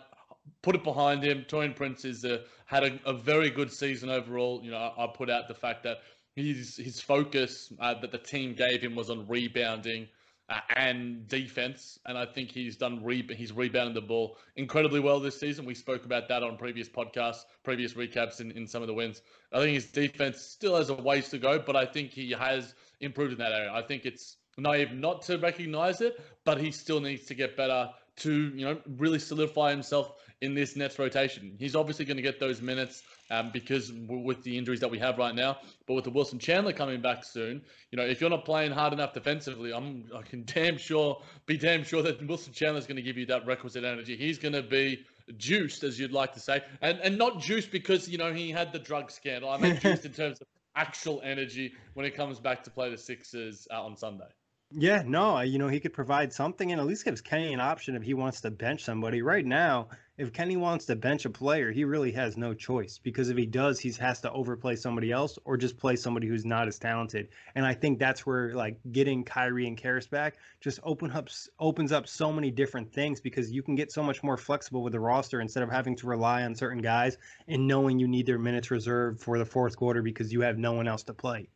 put 0.63 0.75
it 0.75 0.85
behind 0.85 1.23
him. 1.23 1.45
Taurean 1.49 1.75
Prince 1.75 2.05
is 2.05 2.25
a, 2.25 2.43
had 2.67 2.85
a, 2.85 3.01
a, 3.07 3.13
very 3.13 3.51
good 3.51 3.73
season 3.73 4.11
overall. 4.11 4.61
You 4.63 4.71
know, 4.71 4.77
I, 4.77 5.05
I, 5.05 5.07
put 5.07 5.31
out 5.31 5.49
the 5.49 5.55
fact 5.55 5.83
that 5.85 5.99
his 6.37 6.77
his 6.77 7.01
focus 7.01 7.73
uh, 7.81 7.95
that 8.01 8.13
the 8.13 8.19
team 8.19 8.55
gave 8.55 8.83
him 8.83 8.95
was 8.95 9.11
on 9.11 9.27
rebounding 9.27 10.09
uh, 10.49 10.61
and 10.77 11.29
defense, 11.29 11.99
and 12.07 12.19
I 12.19 12.27
think 12.27 12.51
he's 12.51 12.77
done 12.77 13.03
re- 13.05 13.27
he's 13.37 13.53
rebounded 13.53 13.95
the 13.95 14.07
ball 14.07 14.37
incredibly 14.57 15.01
well 15.01 15.21
this 15.21 15.39
season. 15.39 15.65
We 15.65 15.75
spoke 15.75 16.05
about 16.05 16.29
that 16.29 16.43
on 16.43 16.57
previous 16.57 16.89
podcasts, 16.89 17.45
previous 17.63 17.95
recaps 17.95 18.41
in, 18.41 18.51
in 18.53 18.67
some 18.67 18.83
of 18.83 18.89
the 18.89 18.95
wins. 18.95 19.23
I 19.53 19.61
think 19.61 19.75
his 19.75 19.87
defense 19.87 20.41
still 20.41 20.77
has 20.77 20.91
a 20.91 20.95
ways 20.95 21.29
to 21.31 21.39
go, 21.39 21.59
but 21.59 21.77
I 21.77 21.87
think 21.87 22.11
he 22.11 22.33
has 22.33 22.75
improved 23.01 23.33
in 23.33 23.39
that 23.39 23.53
area. 23.53 23.73
I 23.73 23.83
think 23.83 24.05
it's 24.05 24.37
naive 24.59 24.93
not 24.93 25.23
to 25.23 25.39
recognize 25.39 26.01
it, 26.01 26.21
but 26.45 26.61
he 26.61 26.71
still 26.71 27.01
needs 27.01 27.27
to 27.27 27.35
get 27.35 27.57
better 27.57 27.91
to 28.21 28.53
you 28.55 28.65
know 28.65 28.79
really 28.97 29.19
solidify 29.19 29.71
himself 29.71 30.13
in 30.41 30.55
this 30.55 30.75
Nets 30.75 30.99
rotation. 30.99 31.55
He's 31.59 31.77
obviously 31.77 32.05
going 32.07 32.17
to 32.17 32.23
get 32.23 32.41
those 32.41 32.63
minutes 32.63 33.03
um, 33.31 33.51
because 33.53 33.93
with 34.09 34.43
the 34.43 34.57
injuries 34.57 34.81
that 34.81 34.91
we 34.91 34.99
have 34.99 35.19
right 35.19 35.35
now, 35.35 35.59
but 35.87 35.95
with 35.95 36.05
the 36.05 36.11
Wilson 36.11 36.39
Chandler 36.39 36.73
coming 36.73 37.03
back 37.03 37.25
soon, 37.25 37.61
you 37.91 37.97
know, 37.97 38.05
if 38.05 38.21
you're 38.21 38.31
not 38.31 38.45
playing 38.45 38.73
hard 38.73 38.93
enough 38.93 39.13
defensively, 39.13 39.73
I'm 39.73 40.05
I 40.17 40.23
can 40.23 40.45
damn 40.47 40.79
sure 40.79 41.21
be 41.47 41.57
damn 41.57 41.85
sure 41.85 42.03
that 42.03 42.27
Wilson 42.27 42.53
Chandler 42.53 42.79
is 42.79 42.87
going 42.87 42.97
to 42.97 43.03
give 43.03 43.19
you 43.19 43.27
that 43.27 43.47
requisite 43.47 43.85
energy. 43.85 44.17
He's 44.17 44.39
going 44.39 44.55
to 44.55 44.63
be 44.63 45.05
juiced, 45.37 45.85
as 45.85 45.99
you'd 45.99 46.13
like 46.13 46.33
to 46.35 46.41
say, 46.41 46.63
and 46.81 46.99
and 47.01 47.19
not 47.19 47.41
juiced 47.41 47.71
because 47.71 48.09
you 48.09 48.19
know 48.19 48.33
he 48.33 48.51
had 48.51 48.73
the 48.73 48.79
drug 48.79 49.11
scandal. 49.11 49.51
I 49.51 49.59
mean 49.59 49.79
juiced 49.83 50.05
in 50.05 50.13
terms 50.13 50.41
of 50.41 50.47
actual 50.77 51.21
energy 51.23 51.73
when 51.95 52.07
it 52.07 52.15
comes 52.17 52.39
back 52.39 52.63
to 52.65 52.71
play 52.71 52.91
the 52.91 52.99
Sixers 52.99 53.69
uh, 53.71 53.85
on 53.85 53.97
Sunday. 53.97 54.29
Yeah, 54.73 55.03
no, 55.05 55.41
you 55.41 55.59
know, 55.59 55.67
he 55.67 55.81
could 55.81 55.93
provide 55.93 56.33
something 56.33 56.71
and 56.71 56.81
at 56.81 56.87
least 56.87 57.05
gives 57.05 57.21
Kenny 57.21 57.53
an 57.53 57.61
option 57.61 57.97
if 57.97 58.05
he 58.05 58.15
wants 58.15 58.41
to 58.43 58.53
bench 58.53 58.85
somebody. 58.85 59.21
Right 59.21 59.45
now, 59.45 59.89
if 60.17 60.33
Kenny 60.33 60.57
wants 60.57 60.87
to 60.87 60.95
bench 60.95 61.25
a 61.25 61.31
player, 61.31 61.73
he 61.73 61.85
really 61.85 62.13
has 62.13 62.37
no 62.37 62.55
choice 62.55 62.97
because 62.99 63.31
if 63.31 63.37
he 63.37 63.47
does, 63.47 63.81
he 63.81 63.91
has 63.95 64.21
to 64.21 64.31
overplay 64.31 64.77
somebody 64.77 65.11
else 65.11 65.39
or 65.45 65.57
just 65.57 65.77
play 65.77 65.97
somebody 65.97 66.29
who's 66.29 66.45
not 66.45 66.69
as 66.69 66.79
talented. 66.79 67.31
And 67.57 67.67
I 67.67 67.75
think 67.75 67.99
that's 67.99 68.25
where 68.25 68.55
like 68.55 68.79
getting 68.93 69.25
Kyrie 69.25 69.67
and 69.67 69.77
Caris 69.77 70.07
back 70.07 70.37
just 70.61 70.79
open 70.85 71.11
up 71.11 71.29
opens 71.59 71.91
up 71.91 72.07
so 72.07 72.33
many 72.33 72.53
different 72.53 72.93
things 72.93 73.21
because 73.21 73.51
you 73.51 73.65
can 73.65 73.75
get 73.75 73.91
so 73.91 74.05
much 74.05 74.23
more 74.23 74.37
flexible 74.37 74.85
with 74.85 74.93
the 74.93 75.01
roster 75.01 75.41
instead 75.41 75.65
of 75.65 75.71
having 75.71 75.97
to 75.97 76.07
rely 76.07 76.45
on 76.45 76.55
certain 76.55 76.83
guys 76.83 77.19
and 77.49 77.67
knowing 77.67 77.99
you 77.99 78.07
need 78.07 78.27
their 78.27 78.39
minutes 78.39 78.71
reserved 78.71 79.21
for 79.21 79.37
the 79.37 79.47
fourth 79.47 79.77
quarter 79.77 80.01
because 80.01 80.33
you 80.33 80.43
have 80.43 80.59
no 80.59 80.75
one 80.75 80.87
else 80.87 81.03
to 81.05 81.15
play. 81.15 81.49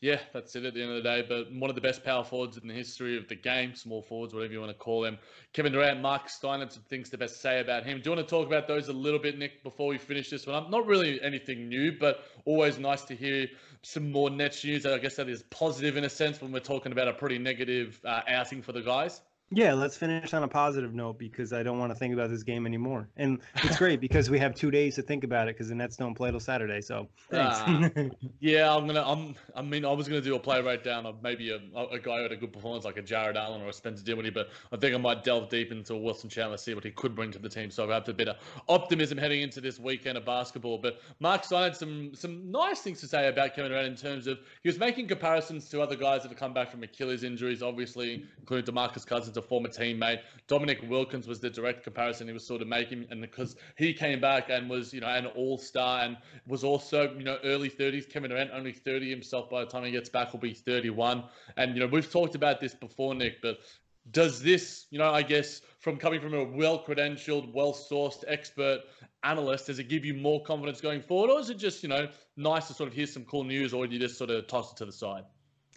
Yeah, 0.00 0.18
that's 0.32 0.56
it 0.56 0.64
at 0.64 0.72
the 0.72 0.82
end 0.82 0.92
of 0.92 1.02
the 1.02 1.02
day. 1.02 1.24
But 1.28 1.52
one 1.52 1.68
of 1.68 1.76
the 1.76 1.82
best 1.82 2.02
power 2.02 2.24
forwards 2.24 2.56
in 2.56 2.66
the 2.66 2.72
history 2.72 3.18
of 3.18 3.28
the 3.28 3.34
game, 3.36 3.74
small 3.74 4.00
forwards, 4.00 4.32
whatever 4.32 4.52
you 4.52 4.60
want 4.60 4.72
to 4.72 4.78
call 4.78 5.02
them. 5.02 5.18
Kevin 5.52 5.72
Durant, 5.72 6.00
Mark 6.00 6.30
Stein 6.30 6.60
had 6.60 6.72
some 6.72 6.84
things 6.84 7.10
to 7.10 7.18
best 7.18 7.42
say 7.42 7.60
about 7.60 7.84
him. 7.84 7.98
Do 7.98 8.08
you 8.08 8.16
want 8.16 8.26
to 8.26 8.30
talk 8.30 8.46
about 8.46 8.66
those 8.66 8.88
a 8.88 8.94
little 8.94 9.18
bit, 9.18 9.36
Nick, 9.36 9.62
before 9.62 9.88
we 9.88 9.98
finish 9.98 10.30
this 10.30 10.46
one 10.46 10.56
up? 10.56 10.70
Not 10.70 10.86
really 10.86 11.20
anything 11.20 11.68
new, 11.68 11.98
but 11.98 12.24
always 12.46 12.78
nice 12.78 13.02
to 13.02 13.14
hear 13.14 13.46
some 13.82 14.10
more 14.10 14.30
Nets 14.30 14.64
news. 14.64 14.86
I 14.86 14.96
guess 14.98 15.16
that 15.16 15.28
is 15.28 15.42
positive 15.50 15.98
in 15.98 16.04
a 16.04 16.10
sense 16.10 16.40
when 16.40 16.50
we're 16.50 16.60
talking 16.60 16.92
about 16.92 17.08
a 17.08 17.12
pretty 17.12 17.38
negative 17.38 18.00
uh, 18.02 18.22
outing 18.26 18.62
for 18.62 18.72
the 18.72 18.80
guys. 18.80 19.20
Yeah, 19.52 19.74
let's 19.74 19.96
finish 19.96 20.32
on 20.32 20.44
a 20.44 20.48
positive 20.48 20.94
note 20.94 21.18
because 21.18 21.52
I 21.52 21.64
don't 21.64 21.80
want 21.80 21.90
to 21.90 21.98
think 21.98 22.14
about 22.14 22.30
this 22.30 22.44
game 22.44 22.66
anymore. 22.66 23.08
And 23.16 23.40
it's 23.56 23.76
great 23.76 24.00
because 24.00 24.30
we 24.30 24.38
have 24.38 24.54
two 24.54 24.70
days 24.70 24.94
to 24.94 25.02
think 25.02 25.24
about 25.24 25.48
it 25.48 25.56
because 25.56 25.68
the 25.68 25.74
Nets 25.74 25.96
don't 25.96 26.14
play 26.14 26.30
till 26.30 26.38
Saturday. 26.38 26.80
So 26.80 27.08
thanks. 27.30 27.58
Uh, 27.96 28.08
yeah, 28.40 28.72
I'm 28.72 28.86
gonna. 28.86 29.02
I'm. 29.04 29.34
I 29.56 29.62
mean, 29.62 29.84
I 29.84 29.92
was 29.92 30.06
gonna 30.06 30.20
do 30.20 30.36
a 30.36 30.38
play 30.38 30.60
right 30.60 30.82
down 30.82 31.04
of 31.04 31.20
maybe 31.20 31.50
a, 31.50 31.56
a 31.80 31.98
guy 31.98 32.18
who 32.18 32.22
had 32.22 32.32
a 32.32 32.36
good 32.36 32.52
performance 32.52 32.84
like 32.84 32.96
a 32.96 33.02
Jarrett 33.02 33.36
Allen 33.36 33.60
or 33.60 33.68
a 33.68 33.72
Spencer 33.72 34.04
Dinwiddie, 34.04 34.30
but 34.30 34.50
I 34.70 34.76
think 34.76 34.94
I 34.94 34.98
might 34.98 35.24
delve 35.24 35.48
deep 35.48 35.72
into 35.72 35.96
Wilson 35.96 36.30
Chandler, 36.30 36.56
see 36.56 36.74
what 36.74 36.84
he 36.84 36.92
could 36.92 37.16
bring 37.16 37.32
to 37.32 37.40
the 37.40 37.48
team. 37.48 37.72
So 37.72 37.90
I 37.90 37.94
have 37.94 38.08
a 38.08 38.12
bit 38.12 38.28
of 38.28 38.36
optimism 38.68 39.18
heading 39.18 39.42
into 39.42 39.60
this 39.60 39.80
weekend 39.80 40.16
of 40.16 40.24
basketball. 40.24 40.78
But 40.78 41.00
Mark 41.18 41.42
Stein 41.42 41.64
had 41.64 41.76
some 41.76 42.14
some 42.14 42.52
nice 42.52 42.82
things 42.82 43.00
to 43.00 43.08
say 43.08 43.26
about 43.26 43.56
Kevin 43.56 43.72
Durant 43.72 43.88
in 43.88 43.96
terms 43.96 44.28
of 44.28 44.38
he 44.62 44.68
was 44.68 44.78
making 44.78 45.08
comparisons 45.08 45.68
to 45.70 45.80
other 45.80 45.96
guys 45.96 46.22
that 46.22 46.28
have 46.28 46.38
come 46.38 46.54
back 46.54 46.70
from 46.70 46.84
Achilles 46.84 47.24
injuries, 47.24 47.64
obviously 47.64 48.24
including 48.38 48.72
Demarcus 48.72 49.04
Cousins 49.04 49.39
a 49.40 49.42
former 49.42 49.68
teammate. 49.68 50.20
Dominique 50.46 50.88
Wilkins 50.88 51.26
was 51.26 51.40
the 51.40 51.50
direct 51.50 51.82
comparison 51.82 52.28
he 52.28 52.32
was 52.32 52.46
sort 52.46 52.62
of 52.62 52.68
making, 52.68 53.06
and 53.10 53.20
because 53.20 53.56
he 53.76 53.92
came 53.92 54.20
back 54.20 54.50
and 54.50 54.70
was, 54.70 54.92
you 54.94 55.00
know, 55.00 55.08
an 55.08 55.26
all-star 55.26 56.04
and 56.04 56.16
was 56.46 56.62
also, 56.62 57.12
you 57.14 57.24
know, 57.24 57.38
early 57.42 57.68
30s. 57.68 58.08
Kevin 58.08 58.30
Durant 58.30 58.50
only 58.52 58.72
30 58.72 59.10
himself 59.10 59.50
by 59.50 59.64
the 59.64 59.70
time 59.70 59.84
he 59.84 59.90
gets 59.90 60.08
back 60.08 60.32
will 60.32 60.40
be 60.40 60.54
31. 60.54 61.24
And 61.56 61.74
you 61.74 61.80
know, 61.80 61.86
we've 61.86 62.10
talked 62.10 62.34
about 62.34 62.60
this 62.60 62.74
before, 62.74 63.14
Nick, 63.14 63.42
but 63.42 63.58
does 64.12 64.42
this, 64.42 64.86
you 64.90 64.98
know, 64.98 65.10
I 65.10 65.22
guess 65.22 65.60
from 65.78 65.96
coming 65.96 66.20
from 66.20 66.34
a 66.34 66.44
well-credentialed, 66.44 67.52
well-sourced 67.52 68.24
expert 68.26 68.80
analyst, 69.22 69.66
does 69.66 69.78
it 69.78 69.88
give 69.88 70.04
you 70.04 70.14
more 70.14 70.42
confidence 70.42 70.80
going 70.80 71.02
forward, 71.02 71.30
or 71.30 71.40
is 71.40 71.50
it 71.50 71.58
just, 71.58 71.82
you 71.82 71.88
know, 71.88 72.08
nice 72.36 72.68
to 72.68 72.74
sort 72.74 72.88
of 72.88 72.94
hear 72.94 73.06
some 73.06 73.24
cool 73.24 73.44
news, 73.44 73.72
or 73.72 73.86
do 73.86 73.92
you 73.94 74.00
just 74.00 74.16
sort 74.16 74.30
of 74.30 74.46
toss 74.46 74.72
it 74.72 74.76
to 74.76 74.86
the 74.86 74.92
side? 74.92 75.24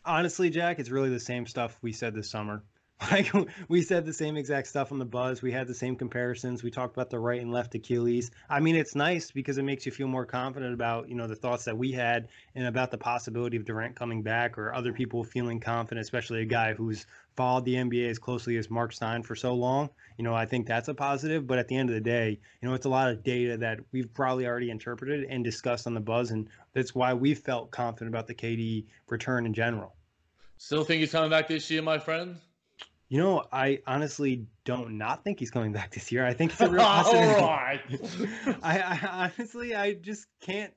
Honestly, 0.06 0.50
Jack, 0.50 0.80
it's 0.80 0.90
really 0.90 1.10
the 1.10 1.20
same 1.20 1.46
stuff 1.46 1.78
we 1.82 1.94
said 1.94 2.14
this 2.14 2.30
summer. 2.30 2.64
like 3.12 3.32
we 3.68 3.82
said 3.82 4.06
the 4.06 4.14
same 4.14 4.38
exact 4.38 4.68
stuff 4.68 4.92
on 4.92 5.00
the 5.00 5.06
buzz. 5.06 5.42
We 5.42 5.52
had 5.52 5.68
the 5.68 5.74
same 5.74 5.96
comparisons. 5.96 6.64
We 6.64 6.72
talked 6.72 6.96
about 6.96 7.10
the 7.10 7.20
right 7.20 7.42
and 7.42 7.52
left 7.52 7.76
Achilles. 7.76 8.32
I 8.50 8.60
mean, 8.60 8.76
it's 8.76 8.96
nice 8.96 9.32
because 9.32 9.58
it 9.58 9.64
makes 9.64 9.86
you 9.86 9.92
feel 9.92 10.08
more 10.08 10.26
confident 10.26 10.74
about 10.74 11.10
you 11.10 11.16
know 11.16 11.28
the 11.28 11.36
thoughts 11.36 11.66
that 11.66 11.78
we 11.78 11.92
had 11.92 12.28
and 12.56 12.68
about 12.68 12.92
the 12.92 12.98
possibility 12.98 13.58
of 13.58 13.66
Durant 13.66 13.96
coming 13.96 14.22
back 14.22 14.58
or 14.58 14.74
other 14.74 14.94
people 14.94 15.24
feeling 15.24 15.60
confident, 15.60 16.04
especially 16.04 16.42
a 16.42 16.46
guy 16.46 16.74
who's 16.74 17.06
followed 17.36 17.66
the 17.66 17.76
NBA 17.76 18.10
as 18.10 18.20
closely 18.20 18.58
as 18.58 18.70
Mark 18.70 18.94
Stein 18.94 19.24
for 19.24 19.36
so 19.36 19.54
long. 19.54 19.90
You 20.18 20.24
know, 20.24 20.36
I 20.36 20.46
think 20.46 20.68
that's 20.68 20.88
a 20.88 20.94
positive. 20.94 21.48
But 21.48 21.60
at 21.60 21.68
the 21.68 21.76
end 21.76 21.90
of 21.90 21.96
the 21.96 22.02
day, 22.02 22.40
you 22.62 22.70
know, 22.70 22.76
it's 22.76 22.86
a 22.86 22.90
lot 22.90 23.10
of 23.10 23.24
data 23.24 23.58
that 23.58 23.80
we've 23.92 24.14
probably 24.14 24.46
already 24.46 24.70
interpreted 24.70 25.26
and 25.30 25.44
discussed 25.44 25.88
on 25.88 25.94
the 25.94 26.00
buzz, 26.00 26.32
and 26.32 26.48
that's 26.74 26.94
why 26.94 27.14
we 27.14 27.34
felt 27.34 27.72
confident 27.72 28.14
about 28.14 28.28
the 28.28 28.36
KD 28.36 28.86
return 29.08 29.46
in 29.46 29.54
general. 29.54 29.96
Still 30.58 30.84
think 30.84 31.02
he's 31.02 31.12
coming 31.12 31.30
back 31.30 31.48
this 31.48 31.70
year, 31.70 31.82
my 31.82 31.98
friend? 31.98 32.38
You 33.14 33.20
know, 33.20 33.44
I 33.52 33.78
honestly 33.86 34.48
don't 34.66 34.98
not 34.98 35.24
think 35.24 35.38
he's 35.38 35.52
coming 35.52 35.72
back 35.72 35.94
this 35.94 36.12
year. 36.12 36.26
I 36.26 36.34
think 36.34 36.52
it's 36.54 36.62
a 36.62 36.68
real 36.68 36.82
oh 36.82 36.84
possibility. 36.84 37.42
All 37.42 37.48
right. 37.48 37.80
I, 38.64 38.80
I 38.80 39.30
honestly, 39.38 39.76
I 39.76 39.94
just 39.94 40.26
can't. 40.42 40.74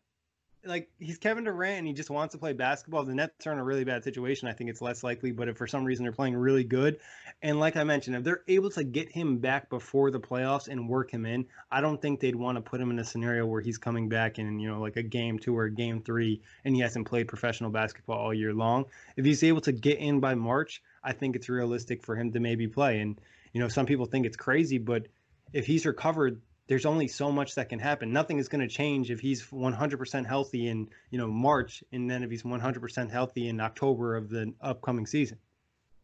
Like 0.62 0.90
he's 0.98 1.16
Kevin 1.16 1.44
Durant 1.44 1.78
and 1.78 1.86
he 1.86 1.94
just 1.94 2.10
wants 2.10 2.32
to 2.32 2.38
play 2.38 2.52
basketball. 2.52 3.04
The 3.04 3.14
Nets 3.14 3.46
are 3.46 3.52
in 3.52 3.58
a 3.58 3.64
really 3.64 3.84
bad 3.84 4.04
situation. 4.04 4.48
I 4.48 4.52
think 4.52 4.68
it's 4.68 4.82
less 4.82 5.02
likely, 5.02 5.32
but 5.32 5.48
if 5.48 5.56
for 5.56 5.66
some 5.66 5.82
reason 5.82 6.04
they're 6.04 6.12
playing 6.12 6.36
really 6.36 6.64
good, 6.64 6.98
and 7.40 7.58
like 7.58 7.76
I 7.76 7.84
mentioned, 7.84 8.16
if 8.16 8.24
they're 8.24 8.42
able 8.48 8.68
to 8.70 8.84
get 8.84 9.10
him 9.10 9.38
back 9.38 9.70
before 9.70 10.10
the 10.10 10.20
playoffs 10.20 10.68
and 10.68 10.90
work 10.90 11.10
him 11.10 11.24
in, 11.24 11.46
I 11.70 11.80
don't 11.80 12.02
think 12.02 12.20
they'd 12.20 12.36
want 12.36 12.56
to 12.56 12.62
put 12.62 12.82
him 12.82 12.90
in 12.90 12.98
a 12.98 13.04
scenario 13.04 13.46
where 13.46 13.62
he's 13.62 13.78
coming 13.78 14.10
back 14.10 14.38
in, 14.38 14.58
you 14.58 14.68
know, 14.68 14.80
like 14.80 14.96
a 14.96 15.02
game 15.02 15.38
two 15.38 15.56
or 15.56 15.64
a 15.64 15.70
game 15.70 16.02
three, 16.02 16.42
and 16.66 16.74
he 16.74 16.82
hasn't 16.82 17.06
played 17.06 17.28
professional 17.28 17.70
basketball 17.70 18.18
all 18.18 18.34
year 18.34 18.52
long. 18.52 18.84
If 19.16 19.24
he's 19.24 19.42
able 19.42 19.62
to 19.62 19.72
get 19.72 20.00
in 20.00 20.20
by 20.20 20.34
March, 20.34 20.82
I 21.06 21.12
think 21.12 21.36
it's 21.36 21.48
realistic 21.48 22.02
for 22.04 22.16
him 22.16 22.32
to 22.32 22.40
maybe 22.40 22.66
play. 22.66 23.00
And 23.00 23.18
you 23.52 23.60
know, 23.60 23.68
some 23.68 23.86
people 23.86 24.04
think 24.04 24.26
it's 24.26 24.36
crazy, 24.36 24.76
but 24.76 25.06
if 25.52 25.64
he's 25.64 25.86
recovered, 25.86 26.42
there's 26.66 26.84
only 26.84 27.06
so 27.06 27.30
much 27.30 27.54
that 27.54 27.68
can 27.68 27.78
happen. 27.78 28.12
Nothing 28.12 28.38
is 28.38 28.48
going 28.48 28.60
to 28.60 28.68
change 28.68 29.12
if 29.12 29.20
he's 29.20 29.46
100% 29.46 30.26
healthy 30.26 30.66
in 30.66 30.88
you 31.10 31.18
know 31.18 31.28
March, 31.28 31.84
and 31.92 32.10
then 32.10 32.24
if 32.24 32.30
he's 32.30 32.42
100% 32.42 33.10
healthy 33.10 33.48
in 33.48 33.60
October 33.60 34.16
of 34.16 34.28
the 34.28 34.52
upcoming 34.60 35.06
season. 35.06 35.38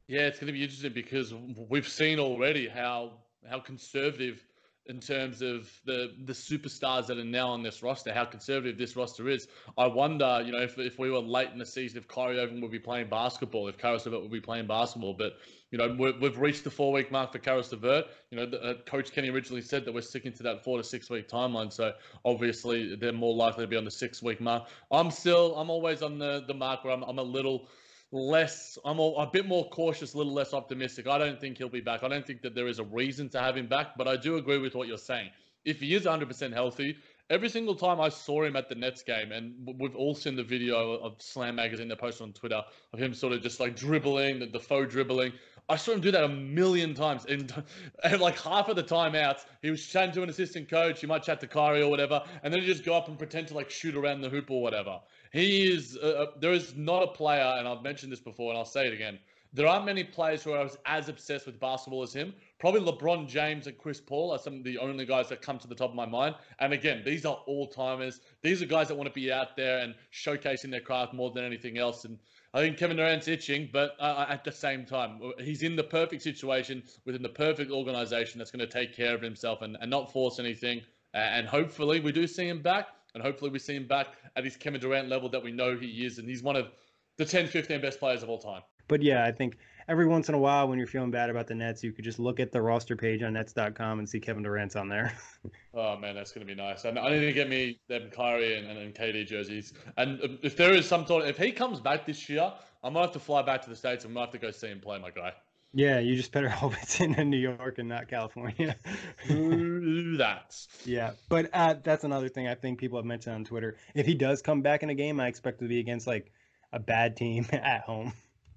Yeah, 0.07 0.23
it's 0.23 0.39
going 0.39 0.47
to 0.47 0.53
be 0.53 0.63
interesting 0.63 0.93
because 0.93 1.35
we've 1.69 1.89
seen 1.89 2.19
already 2.19 2.69
how 2.69 3.15
how 3.49 3.59
conservative 3.59 4.45
in 4.87 4.99
terms 4.99 5.43
of 5.43 5.71
the 5.85 6.13
the 6.25 6.33
superstars 6.33 7.07
that 7.07 7.19
are 7.19 7.25
now 7.25 7.49
on 7.49 7.63
this 7.63 7.83
roster, 7.83 8.13
how 8.13 8.25
conservative 8.25 8.77
this 8.77 8.97
roster 8.97 9.29
is. 9.29 9.47
I 9.79 9.87
wonder, 9.87 10.43
you 10.45 10.53
know, 10.53 10.61
if, 10.61 10.79
if 10.79 10.99
we 10.99 11.11
were 11.11 11.21
late 11.21 11.51
in 11.51 11.59
the 11.59 11.67
season, 11.67 11.99
if 11.99 12.09
Kyrie 12.09 12.39
Irving 12.39 12.61
would 12.61 12.73
be 12.73 12.81
playing 12.81 13.09
basketball, 13.09 13.69
if 13.69 13.79
Caris 13.79 14.07
LeVert 14.07 14.23
would 14.23 14.33
be 14.33 14.41
playing 14.41 14.67
basketball. 14.67 15.15
But 15.15 15.39
you 15.71 15.79
know, 15.79 15.97
we 15.99 16.27
have 16.27 16.39
reached 16.39 16.65
the 16.65 16.71
four 16.71 16.93
week 16.93 17.11
mark 17.11 17.33
for 17.33 17.39
Caris 17.39 17.71
LeVert. 17.71 18.07
You 18.31 18.39
know, 18.39 18.47
the, 18.47 18.61
uh, 18.61 18.75
Coach 18.85 19.13
Kenny 19.13 19.31
originally 19.31 19.63
said 19.63 19.85
that 19.85 19.95
we're 19.95 20.03
sticking 20.03 20.33
to 20.35 20.43
that 20.43 20.65
four 20.65 20.79
to 20.79 20.85
six 20.85 21.09
week 21.09 21.29
timeline. 21.29 21.73
So 21.73 21.93
obviously, 22.25 22.97
they're 22.97 23.13
more 23.13 23.35
likely 23.35 23.65
to 23.65 23.69
be 23.69 23.77
on 23.77 23.85
the 23.85 23.91
six 23.91 24.23
week 24.23 24.41
mark. 24.41 24.69
I'm 24.91 25.11
still, 25.11 25.57
I'm 25.57 25.71
always 25.71 26.03
on 26.03 26.19
the 26.19 26.45
the 26.47 26.55
mark 26.55 26.85
where 26.85 26.93
I'm, 26.93 27.05
I'm 27.05 27.19
a 27.19 27.23
little 27.23 27.69
less 28.13 28.79
I'm 28.85 28.99
a, 28.99 29.03
a, 29.03 29.27
bit 29.27 29.47
more 29.47 29.69
cautious, 29.71 30.15
a 30.15 30.19
little 30.19 30.35
less 30.35 30.53
optimistic. 30.53 31.07
I 31.07 31.19
don't 31.19 31.41
think 31.41 31.59
he'll 31.59 31.69
be 31.69 31.81
back. 31.81 32.05
I 32.05 32.09
don't 32.09 32.27
think 32.27 32.43
that 32.43 32.55
there 32.55 32.69
is 32.69 32.79
a 32.79 32.85
reason 32.85 33.29
to 33.31 33.41
have 33.41 33.57
him 33.57 33.67
back, 33.67 33.97
but 33.97 34.07
I 34.07 34.17
do 34.17 34.37
agree 34.37 34.59
with 34.59 34.75
what 34.75 34.87
you're 34.87 34.99
saying. 34.99 35.31
If 35.65 35.81
he 35.81 35.95
is 35.95 36.05
100% 36.05 36.53
healthy, 36.53 36.97
every 37.31 37.49
single 37.49 37.75
time 37.75 38.01
I 38.01 38.11
saw 38.11 38.43
him 38.43 38.57
at 38.57 38.69
the 38.69 38.75
Nets 38.75 39.03
game, 39.03 39.33
and 39.33 39.55
we've 39.79 39.97
all 39.97 40.15
seen 40.15 40.37
the 40.37 40.43
video 40.43 40.95
of 40.99 41.15
Slam 41.21 41.57
Magazine 41.57 41.89
they 41.89 41.95
posted 41.95 42.27
on 42.27 42.33
Twitter 42.33 42.63
of 42.93 42.99
him 42.99 43.15
sort 43.15 43.33
of 43.33 43.43
just 43.43 43.61
like 43.61 43.75
dribbling, 43.75 44.41
the, 44.41 44.47
the 44.47 44.61
faux 44.61 44.93
dribbling. 44.93 45.33
I 45.69 45.77
saw 45.77 45.93
him 45.93 46.01
do 46.01 46.11
that 46.11 46.25
a 46.25 46.29
million 46.29 46.95
times. 46.95 47.25
And, 47.27 47.53
and 48.05 48.21
like 48.21 48.39
half 48.39 48.69
of 48.69 48.77
the 48.77 48.83
timeouts, 48.83 49.45
he 49.63 49.71
was 49.71 49.85
chatting 49.87 50.13
to 50.13 50.23
an 50.23 50.29
assistant 50.29 50.69
coach. 50.69 51.01
He 51.01 51.07
might 51.07 51.23
chat 51.23 51.41
to 51.41 51.47
Kyrie 51.47 51.83
or 51.83 51.89
whatever, 51.89 52.23
and 52.43 52.53
then 52.53 52.61
he 52.61 52.67
just 52.67 52.85
go 52.85 52.95
up 52.95 53.09
and 53.09 53.19
pretend 53.19 53.49
to 53.49 53.55
like 53.55 53.71
shoot 53.71 53.97
around 53.97 54.21
the 54.21 54.29
hoop 54.29 54.51
or 54.51 54.63
whatever. 54.63 55.01
He 55.33 55.73
is. 55.73 55.99
Uh, 56.03 56.07
uh, 56.07 56.27
there 56.41 56.53
is 56.53 56.77
not 56.77 57.03
a 57.03 57.07
player, 57.07 57.57
and 57.59 57.67
I've 57.67 57.83
mentioned 57.83 58.13
this 58.13 58.21
before, 58.21 58.51
and 58.51 58.59
I'll 58.59 58.65
say 58.65 58.87
it 58.87 58.93
again. 58.93 59.19
There 59.55 59.67
aren't 59.67 59.85
many 59.85 60.03
players 60.03 60.43
who 60.43 60.53
are 60.53 60.71
as 60.87 61.11
obsessed 61.11 61.45
with 61.45 61.61
basketball 61.61 62.03
as 62.03 62.15
him. 62.15 62.33
Probably 62.59 62.81
LeBron 62.81 63.29
James 63.29 63.67
and 63.67 63.77
Chris 63.77 64.01
Paul 64.01 64.33
are 64.33 64.39
some 64.39 64.55
of 64.55 64.65
the 64.65 64.79
only 64.79 65.05
guys 65.05 65.29
that 65.29 65.43
come 65.43 65.59
to 65.59 65.69
the 65.69 65.75
top 65.75 65.91
of 65.91 65.97
my 65.97 66.07
mind. 66.07 66.37
And 66.59 66.73
again, 66.73 67.03
these 67.05 67.27
are 67.27 67.35
all 67.47 67.67
timers. 67.67 68.21
These 68.41 68.63
are 68.63 68.67
guys 68.67 68.89
that 68.89 68.95
want 68.95 69.09
to 69.09 69.13
be 69.13 69.31
out 69.31 69.55
there 69.55 69.81
and 69.81 69.95
showcasing 70.11 70.71
their 70.71 70.81
craft 70.81 71.13
more 71.13 71.31
than 71.31 71.45
anything 71.45 71.77
else. 71.77 72.07
And 72.07 72.19
I 72.55 72.61
think 72.61 72.77
Kevin 72.77 72.99
Durant's 72.99 73.29
itching, 73.29 73.71
but 73.73 73.97
uh, 73.99 74.03
uh 74.03 74.27
at 74.29 74.45
the 74.45 74.53
same 74.53 74.85
time, 74.85 75.21
he's 75.39 75.63
in 75.63 75.77
the 75.77 75.85
perfect 75.85 76.23
situation 76.23 76.83
within 77.07 77.23
the 77.23 77.29
perfect 77.29 77.71
organization 77.71 78.39
that's 78.39 78.51
going 78.51 78.61
to 78.61 78.67
take 78.67 78.95
care 78.95 79.15
of 79.15 79.23
himself 79.23 79.63
and, 79.63 79.77
and 79.81 79.91
not 79.91 80.13
force 80.13 80.39
anything. 80.39 80.83
And 81.15 81.47
hopefully, 81.47 82.01
we 82.01 82.13
do 82.13 82.27
see 82.27 82.49
him 82.49 82.63
back 82.63 82.89
and 83.15 83.23
hopefully 83.23 83.51
we 83.51 83.59
see 83.59 83.77
him 83.77 83.87
back 83.87 84.09
at 84.37 84.45
his 84.45 84.57
Kevin 84.57 84.81
Durant 84.81 85.09
level 85.09 85.29
that 85.31 85.43
we 85.43 85.53
know 85.53 85.77
he 85.77 86.05
is, 86.05 86.19
and 86.19 86.29
he's 86.29 86.43
one 86.43 86.57
of 86.57 86.71
the 87.19 87.25
10, 87.25 87.47
15 87.47 87.81
best 87.81 87.99
players 87.99 88.23
of 88.23 88.29
all 88.29 88.39
time. 88.39 88.63
But 88.89 89.03
yeah, 89.03 89.25
I 89.25 89.33
think 89.33 89.59
every 89.89 90.07
once 90.07 90.29
in 90.29 90.35
a 90.35 90.39
while 90.39 90.69
when 90.69 90.79
you're 90.79 90.87
feeling 90.87 91.11
bad 91.11 91.31
about 91.31 91.47
the 91.47 91.55
Nets, 91.55 91.83
you 91.83 91.93
could 91.93 92.05
just 92.05 92.19
look 92.19 92.41
at 92.41 92.53
the 92.53 92.61
roster 92.61 92.97
page 92.97 93.23
on 93.23 93.35
Nets.com 93.35 93.99
and 93.99 94.09
see 94.09 94.21
Kevin 94.21 94.43
Durant's 94.43 94.77
on 94.77 94.89
there. 94.89 95.17
oh 95.75 95.97
man, 95.97 96.15
that's 96.15 96.33
gonna 96.33 96.47
be 96.47 96.55
nice. 96.55 96.85
And 96.85 96.99
I 96.99 97.11
need 97.11 97.21
to 97.21 97.33
get 97.33 97.49
me 97.49 97.79
them 97.89 98.11
Kyrie 98.11 98.57
and, 98.59 98.67
and, 98.67 98.79
and 98.79 98.95
KD 98.95 99.27
jerseys. 99.27 99.73
And 99.97 100.39
if 100.43 100.57
there 100.57 100.73
is 100.73 100.87
some 100.87 101.07
sort, 101.07 101.25
of, 101.25 101.29
if 101.29 101.39
he 101.39 101.53
comes 101.53 101.81
back 101.81 102.07
this 102.07 102.29
year, 102.29 102.53
I 102.85 102.91
might 102.91 103.03
have 103.03 103.13
to 103.13 103.21
fly 103.21 103.43
back 103.43 103.63
to 103.63 103.71
the 103.71 103.77
states 103.77 104.05
and 104.05 104.13
might 104.13 104.23
have 104.23 104.31
to 104.31 104.39
go 104.39 104.51
see 104.51 104.69
him 104.69 104.81
play, 104.81 104.99
my 104.99 105.11
guy. 105.11 105.33
Yeah, 105.75 106.01
you 106.01 106.17
just 106.17 106.33
better 106.33 106.49
hope 106.51 106.75
it's 106.83 107.01
in 107.01 107.13
New 107.31 107.39
York 107.39 107.79
and 107.79 107.89
not 107.89 108.09
California. 108.09 108.77
that. 109.29 110.57
Yeah, 110.85 111.13
but 111.29 111.49
uh, 111.53 111.77
that's 111.83 112.05
another 112.05 112.29
thing 112.29 112.47
I 112.47 112.55
think 112.55 112.79
people 112.79 112.99
have 112.99 113.07
mentioned 113.07 113.35
on 113.35 113.45
Twitter. 113.45 113.77
If 113.95 114.07
he 114.07 114.15
does 114.15 114.43
come 114.43 114.63
back 114.63 114.83
in 114.83 114.91
a 114.91 114.95
game, 114.95 115.19
I 115.21 115.29
expect 115.29 115.61
to 115.61 115.69
be 115.69 115.81
against 115.81 116.07
like 116.07 116.33
a 116.73 116.79
bad 116.79 117.17
team 117.17 117.47
at 117.53 117.83
home. 117.83 118.13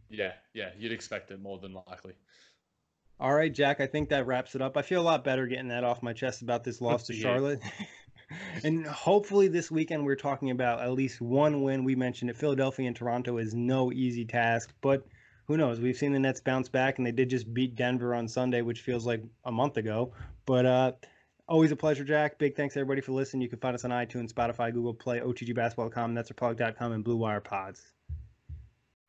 Yeah, 0.09 0.33
yeah, 0.53 0.69
you'd 0.77 0.91
expect 0.91 1.31
it 1.31 1.41
more 1.41 1.59
than 1.59 1.73
likely. 1.87 2.13
All 3.19 3.33
right, 3.33 3.53
Jack, 3.53 3.79
I 3.79 3.87
think 3.87 4.09
that 4.09 4.27
wraps 4.27 4.55
it 4.55 4.61
up. 4.61 4.75
I 4.75 4.81
feel 4.81 5.01
a 5.01 5.03
lot 5.03 5.23
better 5.23 5.47
getting 5.47 5.69
that 5.69 5.83
off 5.83 6.03
my 6.03 6.13
chest 6.13 6.41
about 6.41 6.63
this 6.63 6.81
loss 6.81 7.07
to 7.07 7.13
Charlotte. 7.21 7.61
and 8.63 8.85
hopefully 8.85 9.47
this 9.47 9.71
weekend 9.71 10.05
we're 10.05 10.15
talking 10.15 10.51
about 10.51 10.81
at 10.81 10.91
least 10.91 11.21
one 11.21 11.61
win. 11.61 11.83
We 11.83 11.95
mentioned 11.95 12.29
it. 12.29 12.37
Philadelphia 12.37 12.87
and 12.87 12.95
Toronto 12.95 13.37
is 13.37 13.53
no 13.53 13.91
easy 13.91 14.25
task, 14.25 14.73
but 14.81 15.05
who 15.47 15.57
knows? 15.57 15.79
We've 15.79 15.95
seen 15.95 16.11
the 16.11 16.19
Nets 16.19 16.41
bounce 16.41 16.69
back, 16.69 16.97
and 16.97 17.05
they 17.05 17.11
did 17.11 17.29
just 17.29 17.53
beat 17.53 17.75
Denver 17.75 18.15
on 18.15 18.27
Sunday, 18.27 18.61
which 18.61 18.81
feels 18.81 19.05
like 19.05 19.23
a 19.45 19.51
month 19.51 19.77
ago. 19.77 20.11
But 20.45 20.65
uh, 20.65 20.91
always 21.47 21.71
a 21.71 21.75
pleasure, 21.75 22.03
Jack. 22.03 22.39
Big 22.39 22.55
thanks 22.55 22.75
everybody 22.75 23.01
for 23.01 23.11
listening. 23.11 23.43
You 23.43 23.49
can 23.49 23.59
find 23.59 23.75
us 23.75 23.85
on 23.85 23.91
iTunes, 23.91 24.33
Spotify, 24.33 24.73
Google 24.73 24.93
Play, 24.93 25.19
OTGBasketball.com, 25.19 26.15
NetsRepublic.com, 26.15 26.91
and 26.91 27.03
Blue 27.03 27.17
Wire 27.17 27.41
Pods. 27.41 27.93